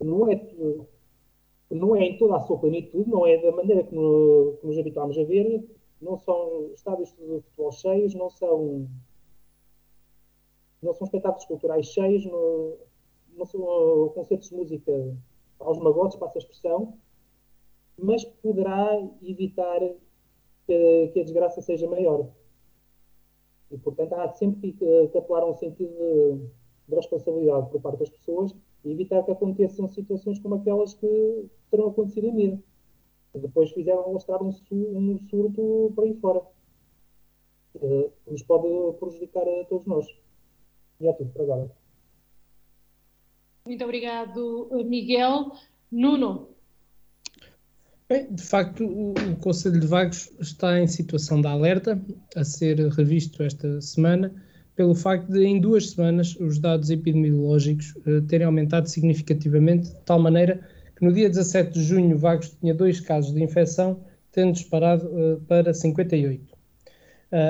[0.00, 0.36] não é,
[1.74, 5.18] não é em toda a sua plenitude, não é da maneira no, que nos habituámos
[5.18, 5.64] a ver,
[6.00, 8.88] não são estádios de futebol cheios, não são,
[10.80, 12.76] não são espetáculos culturais cheios, não,
[13.36, 13.60] não são
[14.14, 15.16] concertos de música
[15.58, 16.96] aos magotes, passa a expressão,
[17.98, 19.80] mas poderá evitar
[20.66, 22.28] que, que, a desgraça seja maior.
[23.70, 26.46] E, portanto, há sempre que, que apelar um sentido de,
[26.88, 28.54] de, responsabilidade por parte das pessoas
[28.84, 32.58] e evitar que aconteçam situações como aquelas que terão acontecido em Mira.
[33.34, 36.42] Depois fizeram mostrar um, um surto por aí fora.
[37.72, 38.68] Que nos pode
[38.98, 40.06] prejudicar a todos nós.
[41.00, 41.70] E é tudo para agora.
[43.66, 45.52] Muito obrigado, Miguel.
[45.90, 46.54] Nuno,
[48.06, 51.98] Bem, de facto, o, o, Conselho de Vagos está em situação de alerta,
[52.36, 54.34] a ser revisto esta semana,
[54.76, 60.18] pelo facto de, em duas semanas, os dados epidemiológicos uh, terem aumentado significativamente, de tal
[60.18, 60.60] maneira
[60.96, 64.00] que no dia 17 de junho, Vagos tinha dois casos de infecção,
[64.32, 66.42] tendo disparado uh, para 58.
[66.42, 66.56] Uh,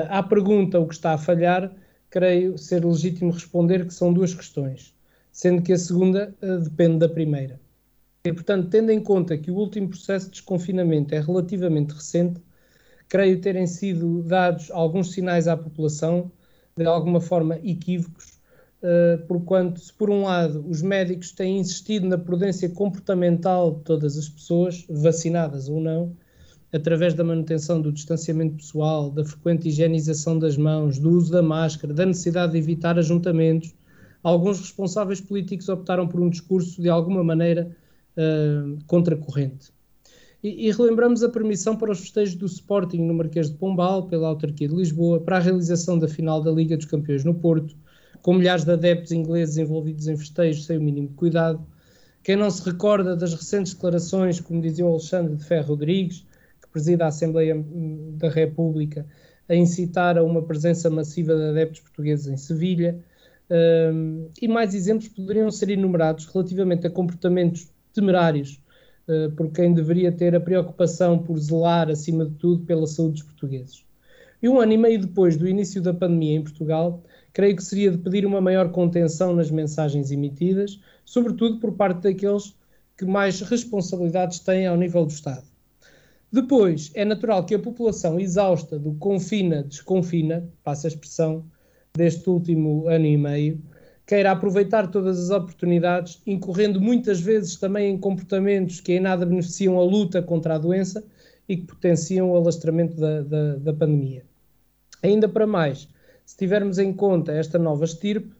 [0.09, 1.71] à pergunta o que está a falhar,
[2.09, 4.93] creio ser legítimo responder que são duas questões,
[5.31, 7.59] sendo que a segunda depende da primeira.
[8.25, 12.41] E, portanto, tendo em conta que o último processo de desconfinamento é relativamente recente,
[13.07, 16.31] creio terem sido dados alguns sinais à população,
[16.77, 18.37] de alguma forma equívocos,
[18.83, 24.17] uh, porquanto, se por um lado os médicos têm insistido na prudência comportamental de todas
[24.17, 26.13] as pessoas, vacinadas ou não,
[26.73, 31.93] através da manutenção do distanciamento pessoal, da frequente higienização das mãos, do uso da máscara,
[31.93, 33.73] da necessidade de evitar ajuntamentos,
[34.21, 37.71] alguns responsáveis políticos optaram por um discurso de alguma maneira
[38.17, 39.74] uh, contracorrente.
[40.45, 44.27] E, e, relembramos a permissão para os festejos do Sporting no Marquês de Pombal, pela
[44.27, 47.75] autarquia de Lisboa, para a realização da final da Liga dos Campeões no Porto,
[48.21, 51.65] com milhares de adeptos ingleses envolvidos em festejos sem o mínimo cuidado.
[52.21, 56.27] Quem não se recorda das recentes declarações, como dizia o Alexandre de Ferro Rodrigues,
[56.61, 57.65] que presida a Assembleia
[58.11, 59.03] da República,
[59.49, 63.03] a incitar a uma presença massiva de adeptos portugueses em Sevilha.
[63.49, 68.63] Um, e mais exemplos poderiam ser enumerados relativamente a comportamentos temerários
[69.35, 73.85] por quem deveria ter a preocupação por zelar, acima de tudo, pela saúde dos portugueses.
[74.41, 77.01] E um ano e meio depois do início da pandemia em Portugal,
[77.33, 82.55] creio que seria de pedir uma maior contenção nas mensagens emitidas, sobretudo por parte daqueles
[82.97, 85.43] que mais responsabilidades têm ao nível do Estado.
[86.31, 91.45] Depois, é natural que a população exausta do confina-desconfina, passa a expressão,
[91.95, 93.61] deste último ano e meio,
[94.05, 99.79] queira aproveitar todas as oportunidades, incorrendo muitas vezes também em comportamentos que em nada beneficiam
[99.79, 101.03] a luta contra a doença
[101.49, 104.23] e que potenciam o alastramento da, da, da pandemia.
[105.01, 105.87] Ainda para mais,
[106.25, 108.33] se tivermos em conta esta nova estirpe,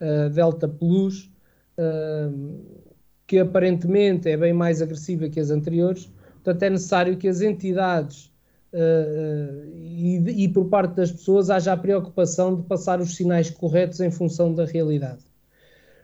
[0.00, 1.30] uh, Delta Plus,
[1.78, 2.82] uh,
[3.26, 8.31] que aparentemente é bem mais agressiva que as anteriores, portanto é necessário que as entidades
[8.74, 14.10] e, e, por parte das pessoas haja a preocupação de passar os sinais corretos em
[14.10, 15.22] função da realidade.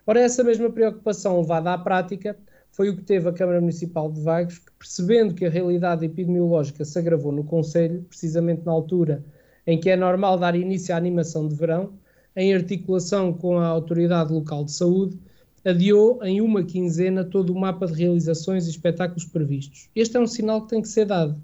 [0.06, 2.36] Ora, essa mesma preocupação levada à prática
[2.70, 6.84] foi o que teve a Câmara Municipal de Vagos, que percebendo que a realidade epidemiológica
[6.84, 9.24] se agravou no Conselho, precisamente na altura
[9.66, 11.92] em que é normal dar início à animação de verão,
[12.34, 15.18] em articulação com a Autoridade Local de Saúde,
[15.64, 19.90] adiou em uma quinzena todo o mapa de realizações e espetáculos previstos.
[19.94, 21.38] Este é um sinal que tem que ser dado,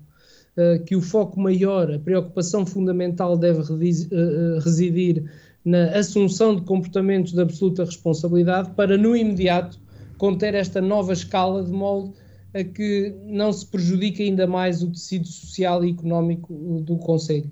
[0.87, 5.25] que o foco maior, a preocupação fundamental deve uh, residir
[5.65, 9.81] na assunção de comportamentos de absoluta responsabilidade para, no imediato,
[10.19, 12.13] conter esta nova escala de molde
[12.55, 17.51] a que não se prejudique ainda mais o tecido social e económico do Conselho.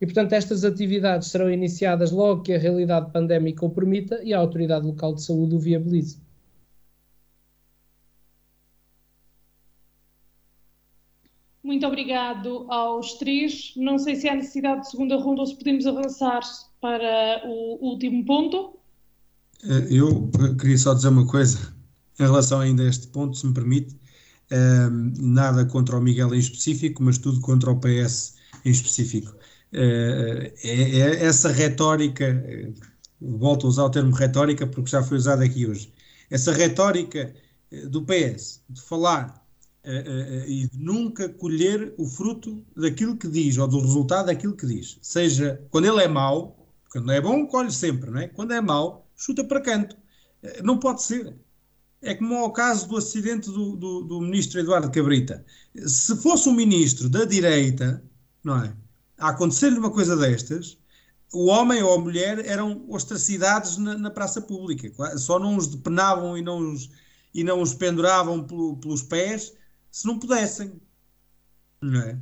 [0.00, 4.38] E, portanto, estas atividades serão iniciadas logo que a realidade pandémica o permita e a
[4.38, 6.18] Autoridade Local de Saúde o viabilize.
[11.70, 13.74] Muito obrigado aos três.
[13.76, 16.40] Não sei se há necessidade de segunda ronda ou se podemos avançar
[16.80, 18.76] para o último ponto.
[19.62, 21.72] Eh, eu queria só dizer uma coisa
[22.18, 23.96] em relação ainda a este ponto, se me permite.
[24.50, 29.30] Um, nada contra o Miguel em específico, mas tudo contra o PS em específico.
[29.72, 32.44] Uh, é, é, essa retórica,
[33.20, 35.92] volto a usar o termo retórica porque já foi usado aqui hoje,
[36.28, 37.32] essa retórica
[37.88, 39.39] do PS de falar
[40.46, 44.98] e de nunca colher o fruto daquilo que diz ou do resultado daquilo que diz,
[45.00, 48.28] seja quando ele é mau, quando é bom, colhe sempre, não é?
[48.28, 49.96] Quando é mau, chuta para canto.
[50.62, 51.34] não pode ser.
[52.02, 55.44] É como ao caso do acidente do, do, do ministro Eduardo Cabrita.
[55.86, 58.02] Se fosse um ministro da direita,
[58.42, 58.74] não é?
[59.18, 60.78] A acontecer-lhe uma coisa destas,
[61.32, 64.90] o homem ou a mulher eram ostracidades na, na, praça pública.
[65.18, 66.90] Só não os depenavam e não os,
[67.34, 69.52] e não os penduravam pelo, pelos pés
[69.90, 70.72] se não pudessem.
[71.80, 72.18] Não é?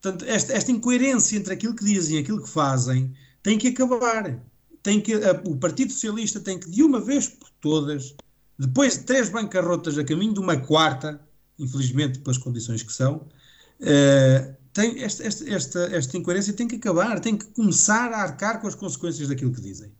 [0.00, 4.38] Portanto, esta, esta, incoerência entre aquilo que dizem e aquilo que fazem tem que acabar.
[4.82, 8.14] Tem que, a, o Partido Socialista tem que, de uma vez por todas,
[8.58, 11.20] depois de três bancarrotas a caminho de uma quarta,
[11.58, 13.26] infelizmente pelas condições que são,
[13.80, 18.60] uh, tem esta, esta, esta, esta incoerência tem que acabar, tem que começar a arcar
[18.60, 19.90] com as consequências daquilo que dizem.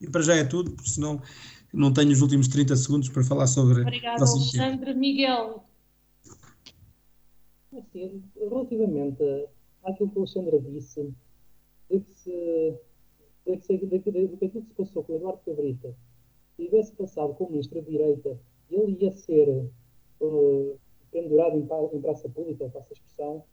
[0.00, 1.20] E para já é tudo, porque senão
[1.72, 3.82] não tenho os últimos 30 segundos para falar sobre.
[3.82, 4.94] Obrigada, Alexandre.
[4.94, 5.64] Miguel.
[7.76, 9.22] Assim, relativamente
[9.84, 11.14] àquilo que o Alexandre disse,
[11.88, 12.74] de que se,
[13.46, 15.94] de que, de, de, de aquilo que se passou com o Eduardo Cabrita
[16.56, 18.38] tivesse passado com o ministro da Direita,
[18.70, 19.48] ele ia ser
[20.20, 20.78] uh,
[21.10, 23.44] pendurado em, em, praça pública, passa a expressão.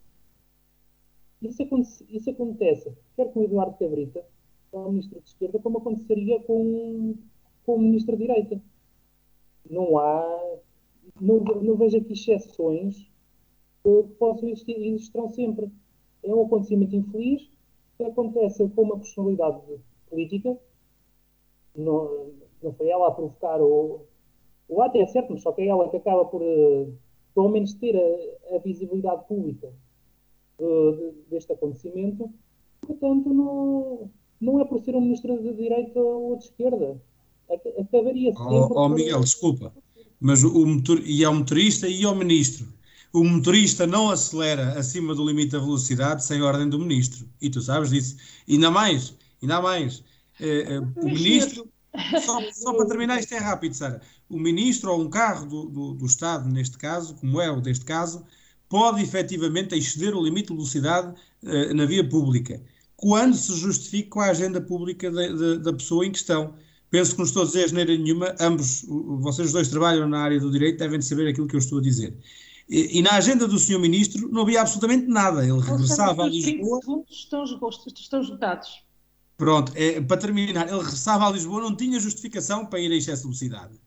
[1.41, 4.25] Isso, acontece, isso acontece quer com o Eduardo Cabrita,
[4.73, 7.15] é o ministro de esquerda, como aconteceria com,
[7.65, 8.61] com o ministro da Direita.
[9.69, 10.57] Não há.
[11.21, 13.06] Não, não vejo aqui exceções
[13.87, 15.71] que possam existir e existirão sempre.
[16.23, 17.49] É um acontecimento infeliz
[17.97, 19.61] que acontece com uma personalidade
[20.09, 20.57] política.
[21.75, 22.31] Não,
[22.61, 24.01] não foi ela a provocar o,
[24.67, 26.93] o ato, é certo, mas só que é ela que acaba por, uh,
[27.33, 29.71] pelo menos, ter a, a visibilidade pública
[30.59, 32.29] uh, de, deste acontecimento.
[32.81, 34.09] Portanto, não,
[34.41, 37.01] não é por ser um ministro de direita ou de esquerda.
[37.79, 38.53] Acabaria sempre.
[38.53, 39.73] Oh, oh Miguel, desculpa,
[40.19, 42.76] mas o motor, e ao motorista e ao ministro.
[43.13, 47.27] O motorista não acelera acima do limite da velocidade sem ordem do ministro.
[47.41, 48.17] E tu sabes disso.
[48.47, 50.03] Ainda mais, ainda mais.
[50.39, 51.67] Eh, eh, o ministro
[52.23, 54.01] só, só, para terminar, isto é rápido, Sara.
[54.29, 57.85] O ministro ou um carro do, do, do, Estado, neste caso, como é o deste
[57.85, 58.25] caso,
[58.69, 62.61] pode efetivamente exceder o limite de velocidade uh, na via pública,
[62.95, 66.53] quando se justifique com a agenda pública de, de, da pessoa em questão.
[66.89, 70.79] penso que não estou a dizer nenhuma, ambos, vocês dois trabalham na área do direito,
[70.79, 72.13] devem saber aquilo que eu estou a dizer.
[72.69, 76.79] E, e na agenda do senhor ministro não havia absolutamente nada, ele regressava a Lisboa...
[77.09, 78.85] Estão, estão esgotados.
[79.37, 83.21] Pronto, é, para terminar, ele regressava a Lisboa, não tinha justificação para ir a excesso
[83.21, 83.79] de velocidade.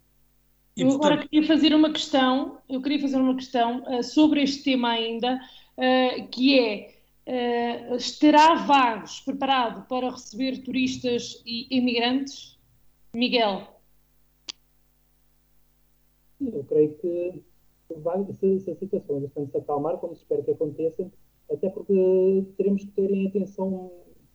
[0.76, 1.12] E, eu portanto...
[1.12, 5.40] agora queria fazer uma questão, eu queria fazer uma questão uh, sobre este tema ainda,
[5.76, 6.94] uh, que é
[7.90, 12.58] uh, estará Vagos preparado para receber turistas e imigrantes?
[13.12, 13.82] Miguel.
[16.40, 17.42] Eu creio que
[18.32, 21.10] se, se a situação bastante se acalmar, como se espera que aconteça,
[21.50, 23.90] até porque teremos que ter em atenção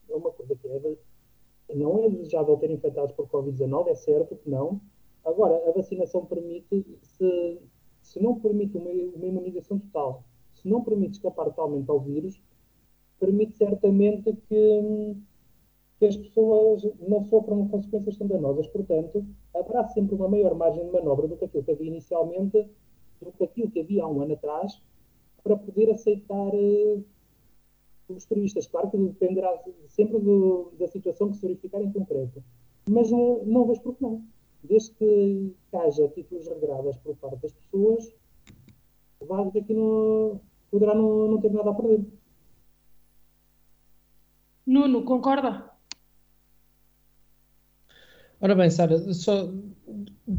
[0.10, 4.80] uma coisa que é não é desejável ter infectados por Covid-19, é certo que não.
[5.24, 7.60] Agora, a vacinação permite, se,
[8.02, 12.40] se não permite uma, uma imunização total, se não permite escapar totalmente ao vírus,
[13.20, 15.16] permite certamente que,
[15.98, 18.68] que as pessoas não sofram consequências tão danosas.
[18.68, 22.70] Portanto, haverá sempre uma maior margem de manobra do que aquilo que havia inicialmente,
[23.26, 24.82] do que aquilo que havia há um ano atrás,
[25.44, 27.04] para poder aceitar uh,
[28.08, 28.68] os turistas.
[28.68, 29.52] Claro que dependerá
[29.88, 32.44] sempre do, da situação que se verificar em concreto.
[32.90, 34.24] Mas uh, não vejo por que não.
[34.64, 38.16] Desde que haja títulos regradas por parte das pessoas,
[39.20, 40.40] o Vagos aqui não,
[40.72, 42.06] poderá não, não ter nada a perder.
[44.66, 45.72] Nuno, concorda?
[48.42, 49.52] Ora bem, Sara, só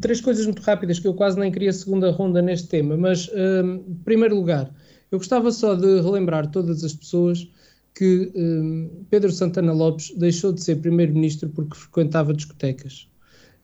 [0.00, 3.74] três coisas muito rápidas que eu quase nem queria segunda ronda neste tema, mas um,
[3.74, 4.72] em primeiro lugar,
[5.10, 7.48] eu gostava só de relembrar todas as pessoas
[7.94, 13.08] que um, Pedro Santana Lopes deixou de ser primeiro-ministro porque frequentava discotecas.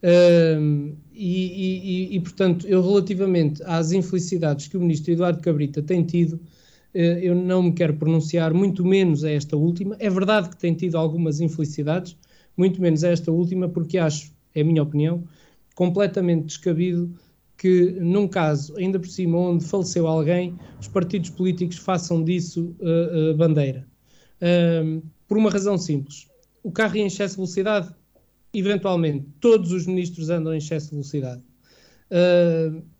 [0.03, 6.03] Um, e, e, e, portanto, eu relativamente às infelicidades que o ministro Eduardo Cabrita tem
[6.03, 6.41] tido,
[6.95, 9.97] eh, eu não me quero pronunciar, muito menos a esta última.
[9.99, 12.17] É verdade que tem tido algumas infelicidades,
[12.57, 15.25] muito menos a esta última, porque acho, é a minha opinião,
[15.75, 17.13] completamente descabido
[17.63, 23.31] que, num caso, ainda por cima, onde faleceu alguém, os partidos políticos façam disso uh,
[23.31, 23.87] uh, bandeira.
[24.41, 26.27] Uh, por uma razão simples.
[26.63, 27.95] O carro em excesso de velocidade,
[28.53, 31.43] eventualmente, todos os ministros andam em excesso de velocidade.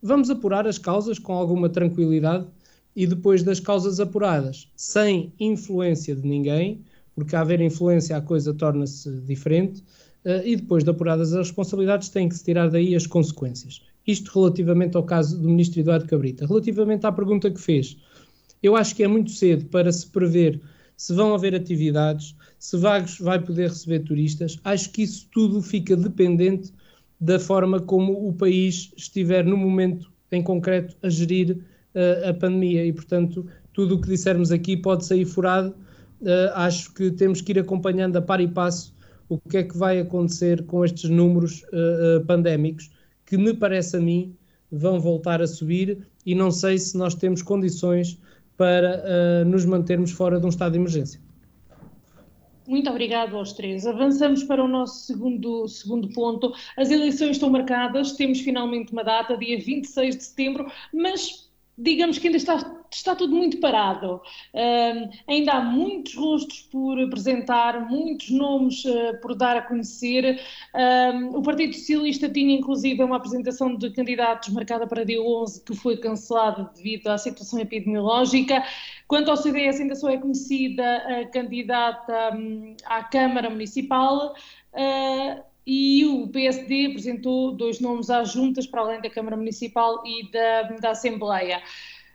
[0.01, 2.47] vamos apurar as causas com alguma tranquilidade
[2.95, 6.83] e depois das causas apuradas, sem influência de ninguém,
[7.15, 9.83] porque haver influência a coisa torna-se diferente,
[10.25, 13.83] e depois de apuradas as responsabilidades tem que se tirar daí as consequências.
[14.07, 16.47] Isto relativamente ao caso do ministro Eduardo Cabrita.
[16.47, 17.97] Relativamente à pergunta que fez,
[18.63, 20.61] eu acho que é muito cedo para se prever
[20.97, 24.57] se vão haver atividades, se Vagos vai poder receber turistas.
[24.63, 26.73] Acho que isso tudo fica dependente
[27.21, 32.85] da forma como o país estiver no momento em concreto a gerir uh, a pandemia
[32.85, 35.75] e, portanto, tudo o que dissermos aqui pode sair furado.
[36.21, 38.92] Uh, acho que temos que ir acompanhando a par e passo
[39.35, 42.91] o que é que vai acontecer com estes números uh, pandémicos,
[43.25, 44.37] que me parece a mim
[44.71, 48.19] vão voltar a subir e não sei se nós temos condições
[48.57, 51.21] para nos mantermos fora de um estado de emergência.
[52.67, 53.87] Muito obrigado aos três.
[53.87, 56.53] Avançamos para o nosso segundo, segundo ponto.
[56.77, 62.29] As eleições estão marcadas, temos finalmente uma data, dia 26 de setembro, mas digamos que
[62.29, 64.21] ainda está, está tudo muito parado.
[65.27, 70.41] Ainda há muitos rostos por apresentar, muitos nomes uh, por dar a conhecer.
[71.35, 75.97] O Partido Socialista tinha inclusive uma apresentação de candidatos marcada para dia 11, que foi
[75.97, 78.63] cancelada devido à situação epidemiológica.
[79.07, 84.35] Quanto ao CDS, ainda só é conhecida a candidata um, à Câmara Municipal.
[84.73, 90.31] Uh, e o PSD apresentou dois nomes às juntas, para além da Câmara Municipal e
[90.31, 91.63] da, da Assembleia.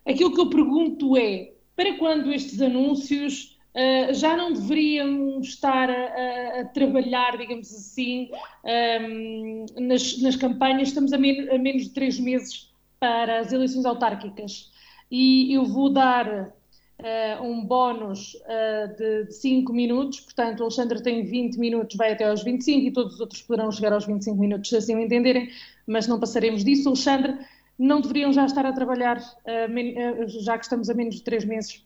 [0.07, 6.61] Aquilo que eu pergunto é: para quando estes anúncios Uh, já não deveriam estar a,
[6.61, 8.27] a, trabalhar, digamos assim,
[8.65, 10.87] um, nas, nas, campanhas.
[10.87, 14.71] Estamos a, men a, menos de três meses para as eleições autárquicas.
[15.11, 21.23] E eu vou dar uh, um bónus uh, de 5 minutos, portanto o Alexandre tem
[21.23, 24.69] 20 minutos, vai até aos 25 e todos os outros poderão chegar aos 25 minutos,
[24.69, 25.49] se assim o entenderem,
[25.85, 26.89] mas não passaremos disso.
[26.89, 27.37] Alexandre,
[27.77, 31.85] não deveriam já estar a trabalhar, uh, já que estamos a menos de 3 meses?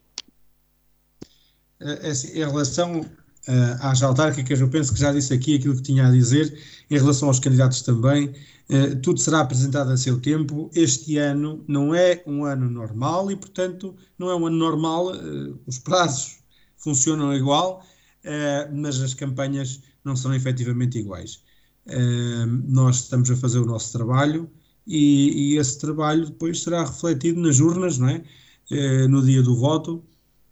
[1.80, 3.06] É, assim, em relação
[3.82, 6.56] às autárquicas, eu penso que já disse aqui aquilo que tinha a dizer,
[6.90, 8.36] em relação aos candidatos também,
[9.02, 10.70] tudo será apresentado a seu tempo.
[10.76, 15.12] Este ano não é um ano normal e, portanto, não é um ano normal,
[15.66, 16.38] os prazos
[16.78, 17.84] funcionam igual,
[18.72, 21.44] mas as campanhas não são efetivamente iguais.
[22.68, 24.52] nós estamos a fazer o nosso trabalho
[24.88, 28.24] e, e, esse trabalho depois será refletido nas urnas, não é?
[29.10, 30.02] no dia do voto,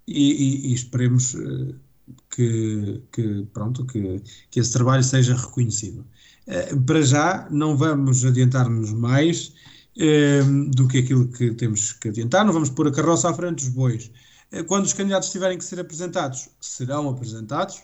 [0.06, 1.36] e, e, e esperemos
[2.30, 4.22] que, que, pronto, que,
[4.52, 6.06] que esse trabalho seja reconhecido.
[6.86, 9.54] para já, não vamos adiantar-nos mais
[10.76, 13.70] do que aquilo que temos que adiantar, não vamos pôr a carroça à frente dos
[13.70, 14.12] bois.
[14.68, 17.82] quando os candidatos tiverem que ser apresentados, serão apresentados.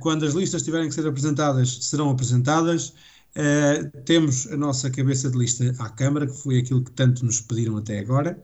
[0.00, 2.92] quando as listas tiverem que ser apresentadas, serão apresentadas.
[3.36, 7.38] Uh, temos a nossa cabeça de lista à Câmara, que foi aquilo que tanto nos
[7.38, 8.42] pediram até agora,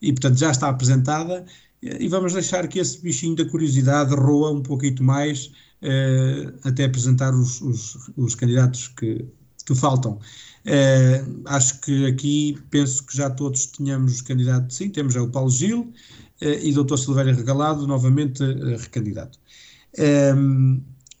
[0.00, 1.44] e portanto já está apresentada,
[1.82, 7.34] e vamos deixar que esse bichinho da curiosidade roa um pouquinho mais uh, até apresentar
[7.34, 9.26] os, os, os candidatos que,
[9.66, 10.18] que faltam.
[10.64, 15.28] Uh, acho que aqui penso que já todos tínhamos os candidatos, sim, temos já o
[15.28, 15.92] Paulo Gil
[16.40, 16.96] e o Dr.
[16.96, 18.42] Silvério Regalado, novamente
[18.78, 19.38] recandidato.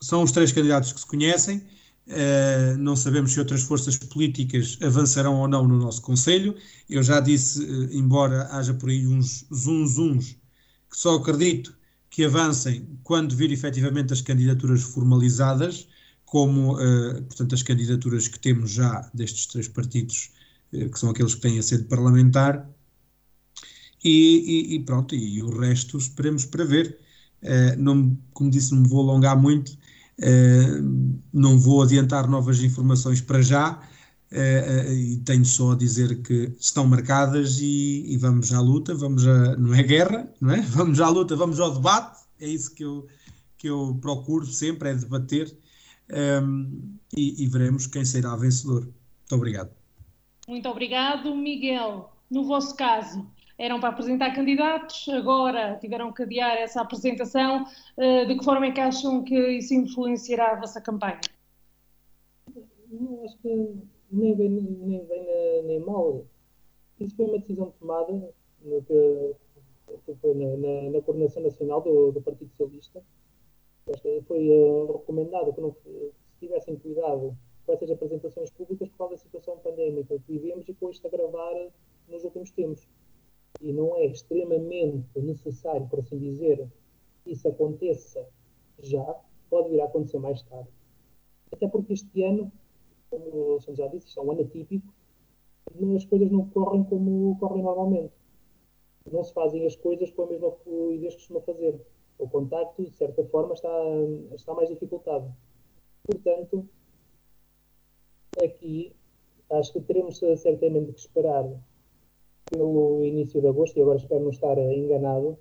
[0.00, 1.62] são os três candidatos que se conhecem.
[2.10, 6.56] Uh, não sabemos se outras forças políticas avançarão ou não no nosso Conselho.
[6.88, 10.36] Eu já disse, uh, embora haja por aí uns zunzuns,
[10.90, 11.72] que só acredito
[12.10, 15.86] que avancem quando vir efetivamente as candidaturas formalizadas,
[16.24, 20.32] como, uh, portanto, as candidaturas que temos já destes três partidos,
[20.72, 22.68] que são aqueles que têm a sede parlamentar.
[24.02, 26.98] E, e, e pronto, e o resto esperemos para ver.
[27.76, 29.76] não, como disse, não me vou alongar muito
[31.32, 33.80] não vou adiantar novas informações para já
[34.32, 39.26] uh, e tenho só a dizer que estão marcadas e, e, vamos à luta, vamos
[39.26, 40.60] a, não é guerra, não é?
[40.70, 43.06] Vamos à luta, vamos ao debate, é isso que eu,
[43.58, 45.56] que eu procuro sempre, é debater
[46.42, 48.82] um, e, e veremos quem será vencedor.
[48.82, 49.70] Muito obrigado.
[50.48, 52.12] Muito obrigado, Miguel.
[52.30, 53.26] No vosso caso,
[53.60, 57.66] eram para apresentar candidatos, agora tiveram que adiar essa apresentação.
[57.98, 61.20] Eh, de que forma é que acham que isso influenciará a vossa campanha?
[62.90, 63.74] Não, acho que
[64.10, 66.24] nem vem nem, nem mal.
[66.98, 68.32] Isso foi uma decisão tomada
[68.62, 69.34] no que,
[70.22, 73.02] foi na, na, na, coordenação nacional do, do Partido Socialista.
[73.92, 77.36] Acho que foi uh, recomendado que, não, se tivessem cuidado
[77.66, 81.10] com essas apresentações públicas por causa da situação pandémica que vivemos e com isto a
[81.10, 81.54] gravar
[82.08, 82.88] nos últimos tempos
[83.60, 86.66] e não é extremamente necessário, por assim dizer,
[87.24, 88.26] que isso aconteça
[88.78, 89.16] já,
[89.48, 90.68] pode vir a acontecer mais tarde.
[91.52, 92.50] Até porque este ano,
[93.10, 94.92] como o Alexandre já disse, isto é um ano atípico,
[95.96, 98.12] as coisas não correm como correm normalmente.
[99.10, 101.80] Não se fazem as coisas com a mesma fluidez que costuma fazer.
[102.18, 103.70] O contacto, de certa forma, está,
[104.34, 105.34] está mais dificultado.
[106.04, 106.68] Portanto,
[108.42, 108.94] aqui
[109.50, 111.44] acho que teremos certamente que esperar
[112.50, 115.38] pelo início de agosto, e agora espero não estar enganado,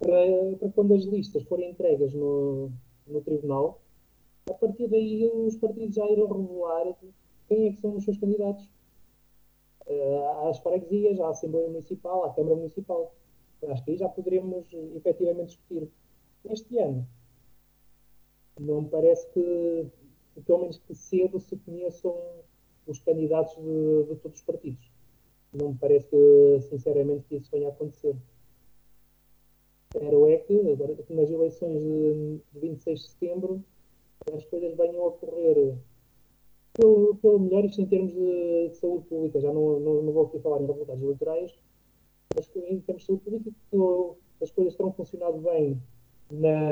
[0.00, 2.72] para, para quando as listas forem entregas no,
[3.06, 3.80] no tribunal,
[4.48, 6.96] a partir daí os partidos já irão revelar
[7.48, 8.68] quem é que são os seus candidatos
[10.48, 13.14] às freguesias, à Assembleia Municipal, à Câmara Municipal.
[13.68, 15.90] Acho que aí já poderemos efetivamente discutir.
[16.44, 17.06] Este ano,
[18.60, 19.86] não me parece que,
[20.46, 22.14] pelo menos que cedo, se conheçam
[22.86, 24.90] os candidatos de, de todos os partidos
[25.52, 28.14] não me parece que, sinceramente, que isso venha a acontecer.
[29.94, 33.64] Espero é que, agora, nas eleições de, de 26 de setembro,
[34.32, 35.74] as coisas venham a ocorrer
[36.74, 39.40] pelo, pelo melhor, isto em termos de, de saúde pública.
[39.40, 41.54] Já não, não, não, vou aqui falar em resultados eleitorais,
[42.34, 43.50] mas em termos de saúde pública,
[44.42, 45.80] as coisas terão funcionado bem
[46.30, 46.70] na,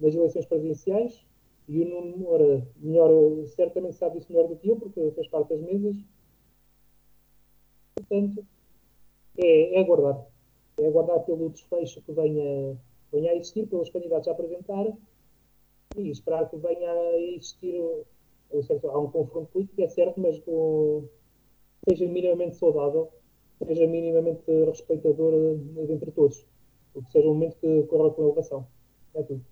[0.00, 1.24] nas eleições presidenciais
[1.68, 3.10] e o Nuno Moura, melhor,
[3.48, 5.96] certamente sabe isso melhor do que eu, porque fez parte das mesas
[7.96, 8.46] Portanto,
[9.38, 10.24] é, é aguardar.
[10.78, 12.76] É aguardar pelo desfecho que venha,
[13.12, 14.86] venha a existir, pelos candidatos a apresentar
[15.96, 17.82] e esperar que venha a existir.
[18.50, 20.50] Seja, há um confronto político, é certo, mas que
[21.88, 23.10] seja minimamente saudável,
[23.66, 25.32] seja minimamente respeitador
[25.88, 26.44] entre todos.
[26.92, 28.66] Que seja um momento que corra com elevação.
[29.14, 29.44] É tudo.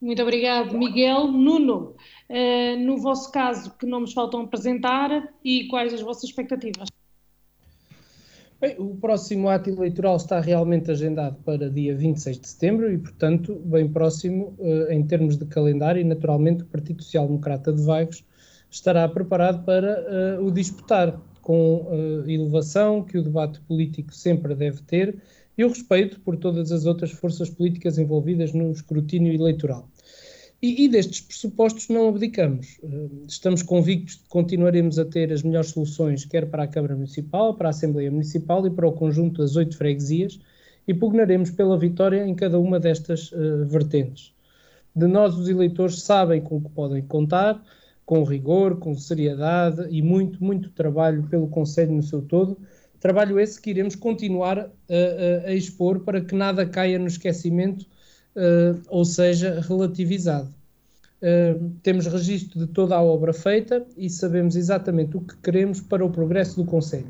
[0.00, 1.26] Muito obrigado, Miguel.
[1.26, 1.96] Nuno,
[2.30, 6.88] uh, no vosso caso, que nomes faltam apresentar e quais as vossas expectativas?
[8.58, 13.60] Bem, o próximo ato eleitoral está realmente agendado para dia 26 de setembro e, portanto,
[13.66, 18.24] bem próximo uh, em termos de calendário, e naturalmente o Partido Social Democrata de Vagos
[18.70, 24.80] estará preparado para uh, o disputar com uh, elevação que o debate político sempre deve
[24.84, 25.18] ter
[25.58, 29.86] e o respeito por todas as outras forças políticas envolvidas no escrutínio eleitoral.
[30.62, 32.78] E, e, destes pressupostos não abdicamos.
[32.82, 36.94] Eh, estamos convictos de que continuaremos a ter as melhores soluções, quer para a Câmara
[36.94, 40.40] Municipal, para a Assembleia Municipal e para o conjunto das oito freguesias,
[40.88, 44.32] e pugnaremos pela vitória em cada uma destas uh, vertentes.
[44.94, 47.62] De nós, os eleitores sabem com o que podem contar,
[48.06, 52.56] com rigor, com seriedade e muito, muito trabalho pelo Conselho no seu todo.
[52.98, 57.84] Trabalho esse que iremos continuar a, a, a expor para que nada caia no esquecimento
[58.36, 60.54] uh, ou seja, relativizado.
[61.22, 66.04] Uh, temos registro de toda a obra feita e sabemos exatamente o que queremos para
[66.04, 67.08] o progresso do Conselho.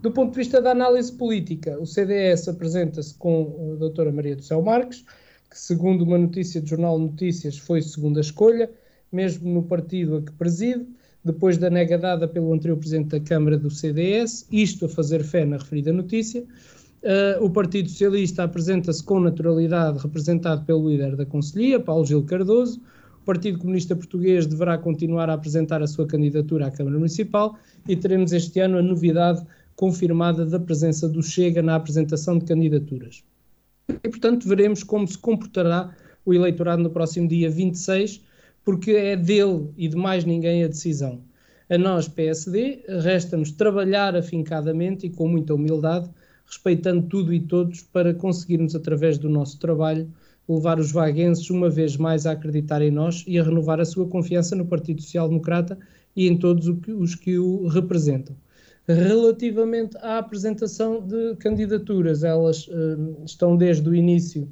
[0.00, 4.42] Do ponto de vista da análise política, o CDS apresenta-se com a doutora Maria do
[4.42, 5.04] Céu Marques,
[5.50, 8.70] que segundo uma notícia do Jornal Notícias foi segunda escolha,
[9.12, 10.86] mesmo no partido a que preside,
[11.24, 15.44] depois da nega dada pelo anterior Presidente da Câmara do CDS, isto a fazer fé
[15.44, 16.44] na referida notícia.
[17.02, 22.80] Uh, o Partido Socialista apresenta-se com naturalidade representado pelo líder da Conselhia, Paulo Gil Cardoso,
[23.22, 27.56] o Partido Comunista Português deverá continuar a apresentar a sua candidatura à Câmara Municipal
[27.88, 29.44] e teremos este ano a novidade
[29.76, 33.24] confirmada da presença do Chega na apresentação de candidaturas.
[33.88, 35.94] E, portanto, veremos como se comportará
[36.24, 38.22] o eleitorado no próximo dia 26,
[38.64, 41.20] porque é dele e de mais ninguém a decisão.
[41.68, 46.10] A nós, PSD, resta-nos trabalhar afincadamente e com muita humildade,
[46.52, 50.06] respeitando tudo e todos, para conseguirmos, através do nosso trabalho,
[50.46, 54.06] levar os vaguenses uma vez mais a acreditar em nós e a renovar a sua
[54.06, 55.78] confiança no Partido Social Democrata
[56.14, 58.36] e em todos os que o representam.
[58.86, 64.46] Relativamente à apresentação de candidaturas, elas uh, estão desde o início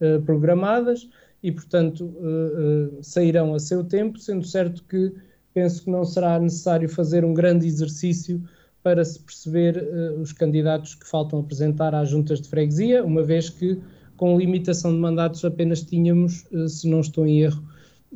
[0.00, 1.08] uh, programadas
[1.42, 5.12] e, portanto, uh, sairão a seu tempo, sendo certo que
[5.54, 8.42] penso que não será necessário fazer um grande exercício
[8.86, 9.84] para se perceber
[10.22, 13.76] os candidatos que faltam apresentar às juntas de freguesia, uma vez que
[14.16, 17.64] com limitação de mandatos apenas tínhamos, eh, se não estou em erro,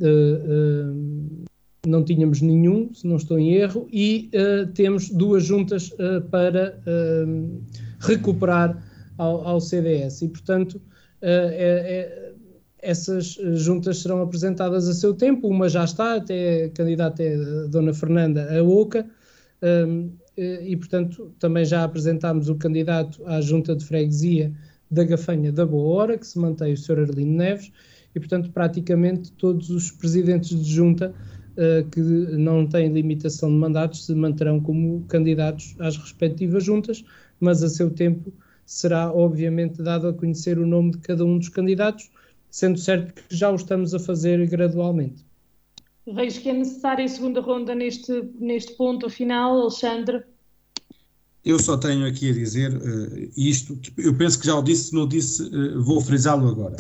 [0.01, 0.93] eh,
[1.89, 4.31] não tínhamos nenhum, se não estou em erro, e
[4.75, 5.91] temos duas juntas
[6.31, 6.79] para
[7.99, 8.81] recuperar
[9.19, 10.23] ao, ao, CDS.
[10.23, 10.81] E, portanto,
[11.21, 12.33] é, é,
[12.79, 15.49] essas juntas serão apresentadas a seu tempo.
[15.49, 19.07] Uma já está, até a candidata é a Dona Fernanda a Oca,
[20.37, 24.53] e, portanto, também já apresentámos o candidato à junta de freguesia
[24.91, 27.01] da Gafanha da Boa Hora, que se mantém o Sr.
[27.01, 27.71] Arlindo Neves,
[28.15, 31.15] e, portanto, praticamente todos os presidentes de junta
[31.53, 37.05] uh, que não têm limitação de mandatos se manterão como candidatos às respectivas juntas,
[37.39, 38.33] mas a seu tempo
[38.67, 42.11] será, obviamente, dado a conhecer o nome de cada um dos candidatos,
[42.51, 45.25] sendo certo que já o estamos a fazer gradualmente.
[46.07, 50.23] Vejo que é necessária a segunda ronda neste, neste ponto final, Alexandre.
[51.45, 54.91] Eu só tenho aqui a dizer uh, isto, que eu penso que já o disse,
[54.91, 56.77] se não disse, uh, vou frisá-lo agora.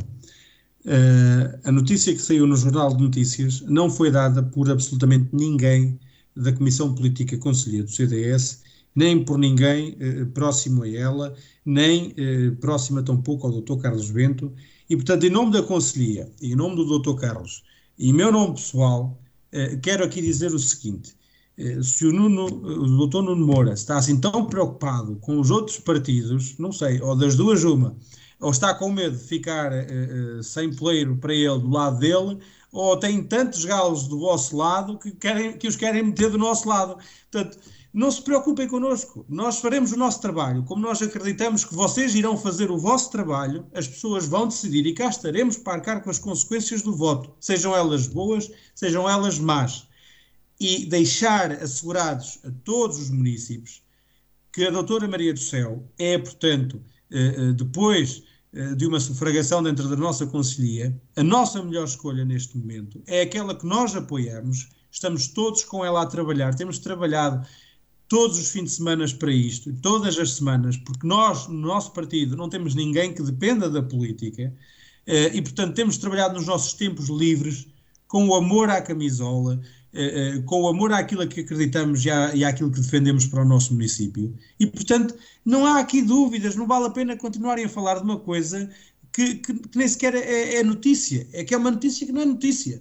[0.85, 5.99] Uh, a notícia que saiu no Jornal de Notícias não foi dada por absolutamente ninguém
[6.37, 8.63] da Comissão Política Conselheira do CDS,
[8.95, 9.97] nem por ninguém
[10.33, 12.15] próximo a ela, nem
[12.61, 13.77] próxima tampouco ao Dr.
[13.83, 14.53] Carlos Bento,
[14.89, 17.15] e portanto, em nome da Conselhia, em nome do Dr.
[17.21, 17.63] Carlos,
[18.09, 19.19] em meu nome pessoal,
[19.83, 21.15] quero aqui dizer o seguinte:
[21.59, 25.79] eh, se o, Nuno, o doutor Nuno Moura está assim tão preocupado com os outros
[25.79, 27.97] partidos, não sei, ou das duas uma,
[28.41, 29.71] ou está com medo de ficar
[30.43, 32.39] sem poleiro para ele do lado dele,
[32.73, 36.69] ou tem tantos galos do vosso lado que, querem, que os querem meter do nosso
[36.69, 36.97] lado.
[37.31, 37.59] Portanto,
[37.93, 40.63] não se preocupem connosco, nós faremos o nosso trabalho.
[40.65, 44.95] Como nós acreditamos que vocês irão fazer o vosso trabalho, as pessoas vão decidir e
[44.95, 49.89] cá estaremos para arcar com as consequências do voto, sejam elas boas, sejam elas más.
[50.61, 53.83] E deixar assegurados a todos os municípios
[54.53, 56.81] que a doutora Maria do Céu é, portanto,
[57.11, 58.23] eh, eh, depois
[58.53, 63.23] eh, de uma sufragação dentro da nossa conselhia, a nossa melhor escolha neste momento é
[63.23, 67.47] aquela que nós apoiamos, estamos todos com ela a trabalhar, temos trabalhado
[68.11, 72.37] todos os fins de semana para isto, todas as semanas, porque nós, no nosso partido,
[72.37, 74.53] não temos ninguém que dependa da política
[75.07, 77.67] e, portanto, temos trabalhado nos nossos tempos livres,
[78.07, 79.61] com o amor à camisola,
[79.93, 83.43] eh, eh, com o amor àquilo que acreditamos e, à, e àquilo que defendemos para
[83.43, 84.37] o nosso município.
[84.59, 88.19] E, portanto, não há aqui dúvidas, não vale a pena continuarem a falar de uma
[88.19, 88.71] coisa
[89.13, 92.23] que, que, que nem sequer é, é, notícia, é que é uma notícia que não
[92.23, 92.81] é notícia.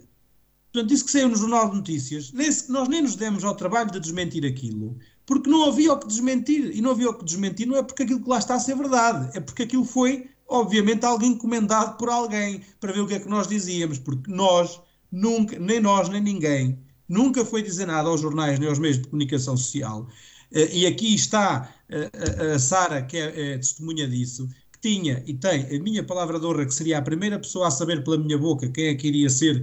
[0.72, 3.90] Portanto, isso que saiu no Jornal de Notícias, nem, nós nem nos demos ao trabalho
[3.90, 4.96] de desmentir aquilo,
[5.30, 6.76] porque não havia o que desmentir.
[6.76, 8.74] E não havia o que desmentir não é porque aquilo que lá está a ser
[8.74, 13.20] verdade, é porque aquilo foi, obviamente, alguém encomendado por alguém para ver o que é
[13.20, 14.80] que nós dizíamos, porque nós,
[15.12, 19.06] nunca, nem nós, nem ninguém, nunca foi dizer nada aos jornais nem aos meios de
[19.06, 20.08] comunicação social.
[20.50, 25.34] Uh, e aqui está uh, a, Sara, que é, é, testemunha disso, que tinha e
[25.34, 28.36] tem a minha palavra de honra, que seria a primeira pessoa a saber pela minha
[28.36, 29.62] boca quem é que iria ser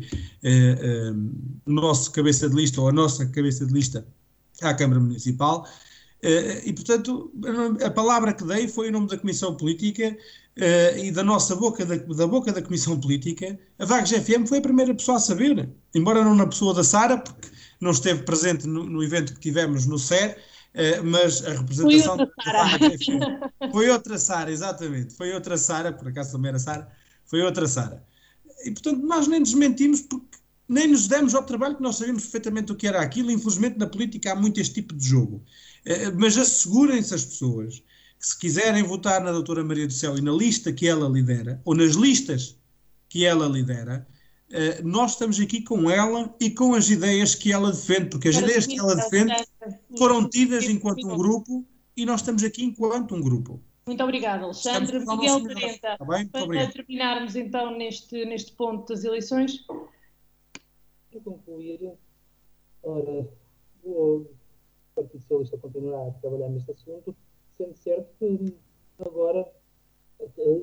[1.66, 4.08] o nosso cabeça de lista ou a nossa cabeça de lista
[4.62, 5.68] à Câmara Municipal.
[6.66, 7.32] e, portanto,
[7.84, 10.18] a palavra que dei foi em nome da Comissão Política
[10.58, 14.58] uh, e da nossa boca, da, da, boca da Comissão Política, a Vagos FM foi
[14.58, 18.68] a primeira pessoa a saber, embora não na pessoa da Sara, porque não esteve presente
[18.68, 20.38] no, no evento que tivemos no SER,
[20.74, 23.72] uh, mas a representação foi outra Sara.
[23.72, 26.88] Foi outra Sara, exatamente, foi outra Sara, por acaso também era Sara,
[27.26, 28.04] foi outra Sara.
[28.66, 30.38] E portanto nós nem desmentimos porque
[30.68, 33.32] nem nos demos ao trabalho que nós sabemos perfeitamente o que era aquilo.
[33.32, 35.44] Infelizmente, na política há muito este tipo de jogo.
[35.86, 37.84] Eh, mas assegurem-se as pessoas
[38.20, 41.62] que, se quiserem votar na doutora Maria do Céu e na lista que ela lidera,
[41.64, 42.58] ou nas listas
[43.08, 44.06] que ela lidera,
[44.52, 48.36] eh, nós estamos aqui com ela e com as ideias que ela defende, porque as
[48.36, 49.34] ideias que ela defende
[49.98, 51.66] foram tidas enquanto um grupo
[51.96, 53.62] e nós estamos aqui enquanto um grupo.
[53.86, 55.00] Muito obrigada, Alexandre.
[55.00, 55.98] Miguel Parenta,
[56.46, 59.66] para terminarmos então neste, neste ponto das eleições.
[61.24, 61.94] Concluir,
[62.84, 63.28] ora,
[63.84, 64.26] o
[64.96, 67.16] Partido Socialista continuará a trabalhar neste assunto,
[67.58, 68.56] sendo certo que
[69.00, 69.52] agora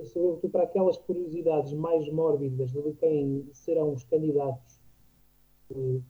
[0.05, 4.81] sobretudo para aquelas curiosidades mais mórbidas de quem serão os candidatos
[5.71, 6.01] eh,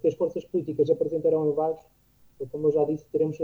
[0.00, 1.84] que as forças políticas apresentarão em Vagos,
[2.50, 3.36] como eu já disse, teremos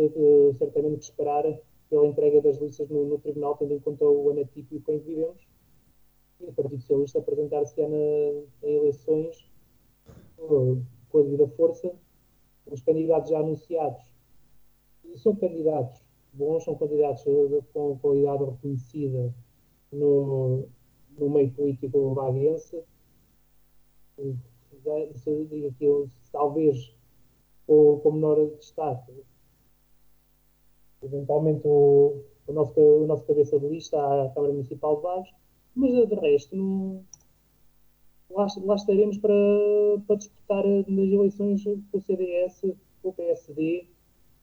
[0.57, 1.45] certamente que esperar
[1.91, 5.47] pela entrega das listas no, no, Tribunal, tendo em conta o anatípio com que vivemos.
[6.41, 9.48] E o Partido Socialista apresentar-se em eleições
[10.39, 11.93] com a devida força.
[12.67, 14.03] Os candidatos já anunciados
[15.17, 16.03] são candidatos
[16.33, 17.25] bons, são candidatos
[17.73, 19.35] com qualidade reconhecida
[19.93, 20.69] no,
[21.19, 22.83] no meio político vaguense.
[24.17, 26.95] Digo aqui, talvez
[27.67, 29.13] com, com menor destaque,
[31.03, 35.35] eventualmente o, o, nosso, o nosso cabeça de lista à Câmara Municipal de Vagos,
[35.75, 37.05] mas de resto não,
[38.31, 39.35] lá, lá estaremos para,
[40.07, 42.61] para disputar nas eleições com o CDS,
[43.03, 43.87] com o PSD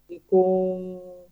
[0.10, 1.26] e com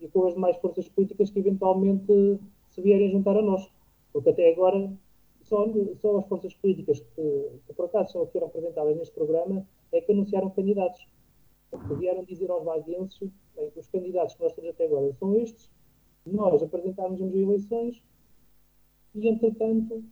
[0.00, 3.68] e com as demais forças políticas que eventualmente se vierem juntar a nós.
[4.12, 4.90] Porque até agora
[5.42, 5.66] só,
[6.00, 10.12] só as forças políticas que, que por acaso são aqui representadas neste programa é que
[10.12, 11.06] anunciaram candidatos.
[11.98, 13.18] Vieram dizer aos vaguenses
[13.54, 15.70] bem, os candidatos que nós temos até agora são estes,
[16.24, 18.02] nós apresentarmos as eleições
[19.14, 20.02] e, entretanto,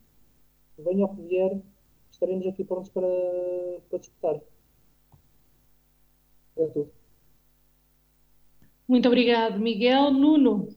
[0.79, 1.61] venha o que vier,
[2.11, 3.07] estaremos aqui prontos para,
[3.89, 4.41] para disputar.
[6.57, 6.91] É tudo.
[8.89, 10.13] Muito obrigado, Miguel.
[10.13, 10.69] Nuno.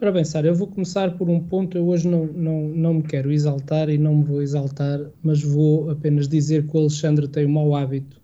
[0.00, 1.76] Ora bem, Sara, eu vou começar por um ponto.
[1.76, 5.90] Eu hoje não, não, não me quero exaltar e não me vou exaltar, mas vou
[5.90, 8.20] apenas dizer que o Alexandre tem o mau hábito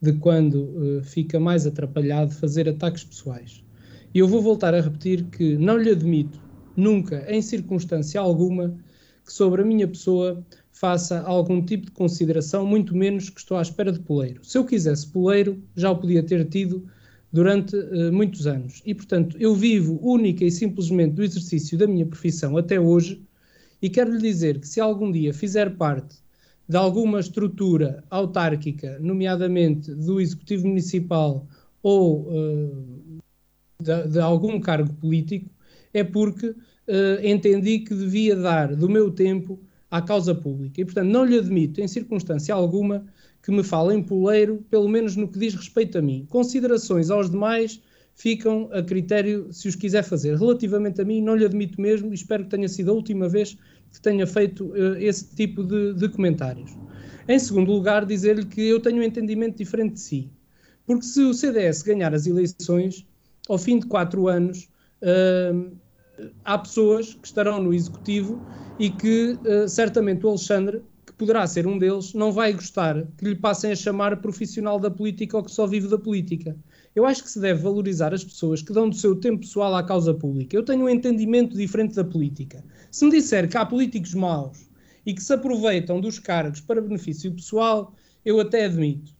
[0.00, 3.62] de, quando uh, fica mais atrapalhado, fazer ataques pessoais.
[4.14, 6.40] E eu vou voltar a repetir que não lhe admito,
[6.76, 8.74] nunca, em circunstância alguma,
[9.28, 10.42] que sobre a minha pessoa
[10.72, 14.42] faça algum tipo de consideração, muito menos que estou à espera de poleiro.
[14.42, 16.88] Se eu quisesse poleiro, já o podia ter tido
[17.30, 18.80] durante uh, muitos anos.
[18.86, 23.22] E, portanto, eu vivo única e simplesmente do exercício da minha profissão até hoje
[23.82, 26.16] e quero lhe dizer que se algum dia fizer parte
[26.66, 31.46] de alguma estrutura autárquica, nomeadamente do Executivo Municipal
[31.82, 33.20] ou uh,
[33.78, 35.50] de, de, algum cargo político,
[35.92, 36.54] é porque
[36.88, 39.58] uh, entendi que devia dar do meu tempo
[39.90, 40.80] à causa pública.
[40.80, 43.04] E, portanto, não lhe admito, em circunstância alguma,
[43.42, 46.26] que me fala em poleiro, pelo menos no que diz respeito a mim.
[46.28, 47.80] Considerações aos demais
[48.14, 50.36] ficam a critério se os quiser fazer.
[50.36, 53.56] Relativamente a mim, não lhe admito mesmo e espero que tenha sido a última vez
[53.92, 56.76] que tenha feito uh, esse tipo de, de, comentários.
[57.28, 60.30] Em segundo lugar, dizer-lhe que eu tenho um entendimento diferente de si.
[60.84, 63.06] Porque se o CDS ganhar as eleições,
[63.48, 64.68] ao fim de quatro anos,
[65.02, 65.70] uh,
[66.44, 68.40] há pessoas que estarão no Executivo
[68.78, 70.82] e que uh, certamente o Alexandre
[71.18, 75.36] poderá ser um deles, não vai gostar que lhe passem a chamar profissional da política
[75.36, 76.56] ou que só vive da política.
[76.94, 79.82] Eu acho que se deve valorizar as pessoas que dão do seu tempo pessoal à
[79.82, 80.56] causa pública.
[80.56, 82.64] Eu tenho um entendimento diferente da política.
[82.90, 84.68] Se me disser que há políticos maus
[85.04, 89.12] e que se aproveitam dos cargos para benefício pessoal, eu até admito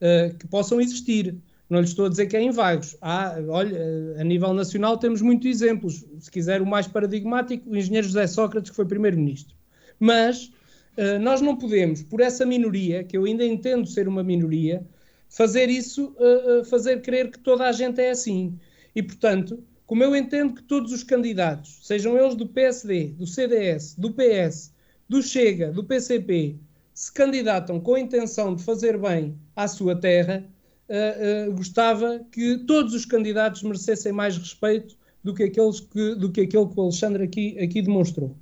[0.00, 1.36] uh, que possam existir.
[1.68, 2.96] Não lhe estou a dizer que é em vagos.
[3.00, 3.78] Há, olha,
[4.18, 6.04] a nível nacional temos muitos exemplos.
[6.20, 9.54] Se quiser o mais paradigmático, o engenheiro José Sócrates, que foi primeiro-ministro.
[9.98, 10.52] Mas
[10.96, 14.86] eh, nós não podemos, por essa minoria, que eu ainda entendo ser uma minoria,
[15.28, 18.58] fazer isso, uh, fazer crer que toda a gente é assim.
[18.94, 23.94] E, portanto, como eu entendo que todos os candidatos, sejam eles do PSD, do CDS,
[23.96, 24.72] do PS,
[25.08, 26.56] do Chega, do PCP,
[26.94, 30.44] se candidatam com a intenção de fazer bem à sua terra,
[30.88, 36.30] uh, uh, gostava que todos os candidatos merecessem mais respeito do que, aqueles que, do
[36.30, 38.36] que aquele que o Alexandre aqui, aqui demonstrou.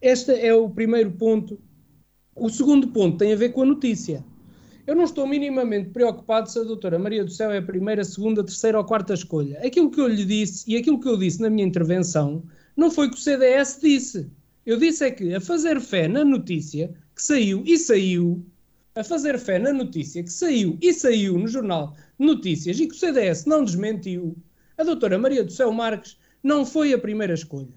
[0.00, 1.58] Este é o primeiro ponto
[2.40, 4.24] o segundo ponto tem a ver com a notícia.
[4.86, 8.42] Eu não estou minimamente preocupado se a doutora Maria do Céu é a primeira, segunda,
[8.42, 9.60] terceira ou quarta escolha.
[9.64, 12.42] Aquilo que eu lhe disse e aquilo que eu disse na minha intervenção
[12.76, 14.30] não foi que o CDS disse.
[14.64, 18.44] Eu disse é que a fazer fé na notícia que saiu e saiu,
[18.94, 22.98] a fazer fé na notícia que saiu e saiu no jornal Notícias e que o
[22.98, 24.36] CDS não desmentiu,
[24.76, 27.74] a doutora Maria do Céu Marques não foi a primeira escolha.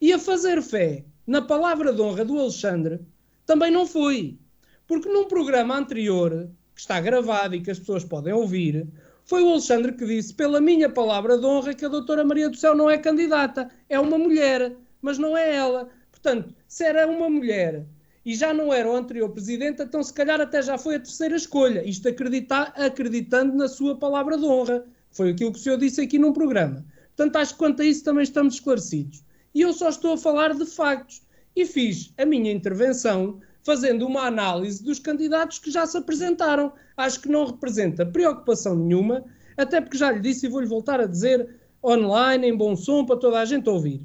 [0.00, 3.00] E a fazer fé na palavra de honra do Alexandre,
[3.46, 4.38] também não foi.
[4.86, 8.86] Porque num programa anterior, que está gravado e que as pessoas podem ouvir,
[9.24, 12.56] foi o Alexandre que disse, pela minha palavra de honra, que a doutora Maria do
[12.56, 15.88] Céu não é candidata, é uma mulher, mas não é ela.
[16.10, 17.86] Portanto, se era uma mulher
[18.24, 21.36] e já não era o anterior presidente, então se calhar até já foi a terceira
[21.36, 21.82] escolha.
[21.88, 24.84] Isto acreditar, acreditando na sua palavra de honra.
[25.10, 26.84] Foi aquilo que o senhor disse aqui num programa.
[27.16, 29.24] Portanto, acho que quanto a isso também estamos esclarecidos.
[29.54, 31.22] E eu só estou a falar de factos.
[31.56, 36.72] E fiz a minha intervenção fazendo uma análise dos candidatos que já se apresentaram.
[36.96, 39.24] Acho que não representa preocupação nenhuma,
[39.56, 43.16] até porque já lhe disse e vou-lhe voltar a dizer online, em bom som, para
[43.16, 44.02] toda a gente ouvir.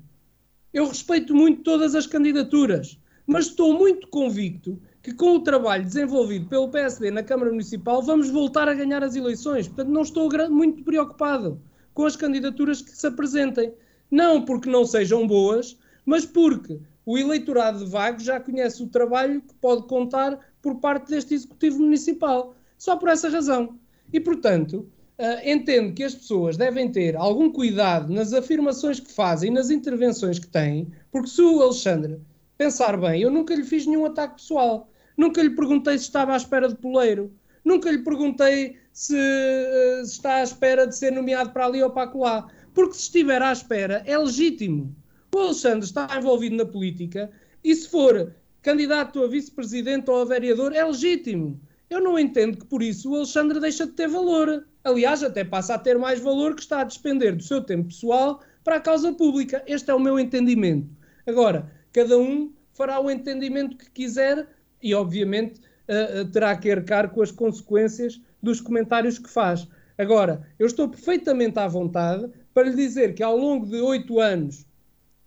[0.73, 6.47] Eu respeito muito todas as candidaturas mas estou muito convicto que com o trabalho desenvolvido
[6.47, 9.67] pelo PSD na Câmara Municipal vamos voltar a ganhar as eleições.
[9.67, 11.61] Portanto, não estou muito preocupado
[11.93, 13.73] com as candidaturas que se apresentem.
[14.09, 19.41] Não porque não sejam boas, mas porque o eleitorado de Vagos já conhece o trabalho
[19.41, 22.55] que pode contar por parte deste Executivo Municipal.
[22.77, 23.77] Só por essa razão.
[24.11, 24.87] E, portanto,
[25.19, 29.69] uh, entendo que as pessoas devem ter algum cuidado nas afirmações que fazem e nas
[29.69, 32.19] intervenções que têm, porque se o Alexandre
[32.57, 34.89] pensar bem, eu nunca lhe fiz nenhum ataque pessoal.
[35.17, 37.33] Nunca lhe perguntei se estava à espera de poleiro.
[37.63, 42.11] Nunca lhe perguntei se, uh, está à espera de ser nomeado para ali ou para
[42.13, 42.47] lá.
[42.73, 44.95] Porque se estiver à espera, é legítimo.
[45.33, 47.31] O Alexandre está envolvido na política
[47.63, 51.59] e se for candidato a vice-presidente ou a vereador, é legítimo.
[51.89, 54.65] Eu não entendo que por isso o Alexandre deixa de ter valor.
[54.83, 58.41] Aliás, até passa a ter mais valor que está a despender do seu tempo pessoal
[58.63, 59.63] para a causa pública.
[59.67, 60.89] Este é o meu entendimento.
[61.27, 64.45] Agora, cada um fará o entendimento que quiser
[64.83, 69.65] e, obviamente, uh, terá que arcar com as consequências dos comentários que faz.
[69.97, 74.65] Agora, eu estou perfeitamente à vontade para lhe dizer que ao longo de oito anos,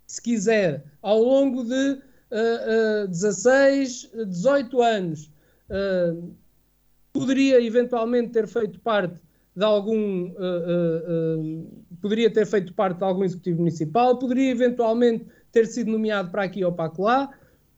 [0.05, 1.93] se quiser, ao longo de
[2.31, 5.31] uh, uh, 16, 18 anos,
[5.71, 6.31] uh,
[7.11, 9.19] poderia eventualmente ter feito parte
[9.55, 10.31] de algum.
[11.99, 16.63] poderia ter feito parte de algum executivo municipal, poderia eventualmente ter sido nomeado para aqui
[16.63, 17.29] ou para lá.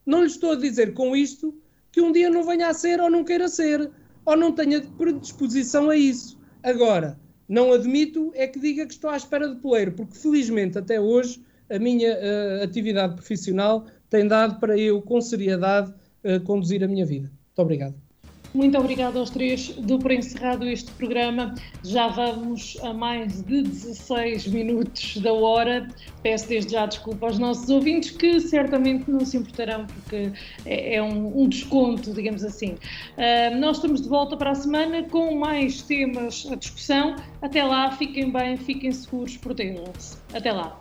[0.05, 1.55] Não lhe estou a dizer com isto
[1.91, 3.89] que um dia não venha a ser ou não queira ser,
[4.25, 6.39] ou não tenha predisposição a isso.
[6.63, 10.99] Agora, não admito é que diga que estou à espera de poleiro, porque felizmente até
[10.99, 15.93] hoje a minha uh, atividade profissional tem dado para eu, com seriedade,
[16.23, 17.27] uh, conduzir a minha vida.
[17.29, 18.10] Muito obrigado.
[18.53, 19.69] Muito obrigada aos três.
[19.77, 21.55] Dou por encerrado este programa.
[21.83, 25.87] Já vamos a mais de 16 minutos da hora.
[26.21, 30.31] Peço desde já desculpa aos nossos ouvintes que certamente não se importarão porque
[30.65, 32.73] é, é um, um, desconto, digamos assim.
[33.17, 37.15] Uh, nós estamos de volta para a semana com mais temas à discussão.
[37.41, 40.17] Até lá, fiquem bem, fiquem seguros, protejam-se.
[40.33, 40.77] Até lá.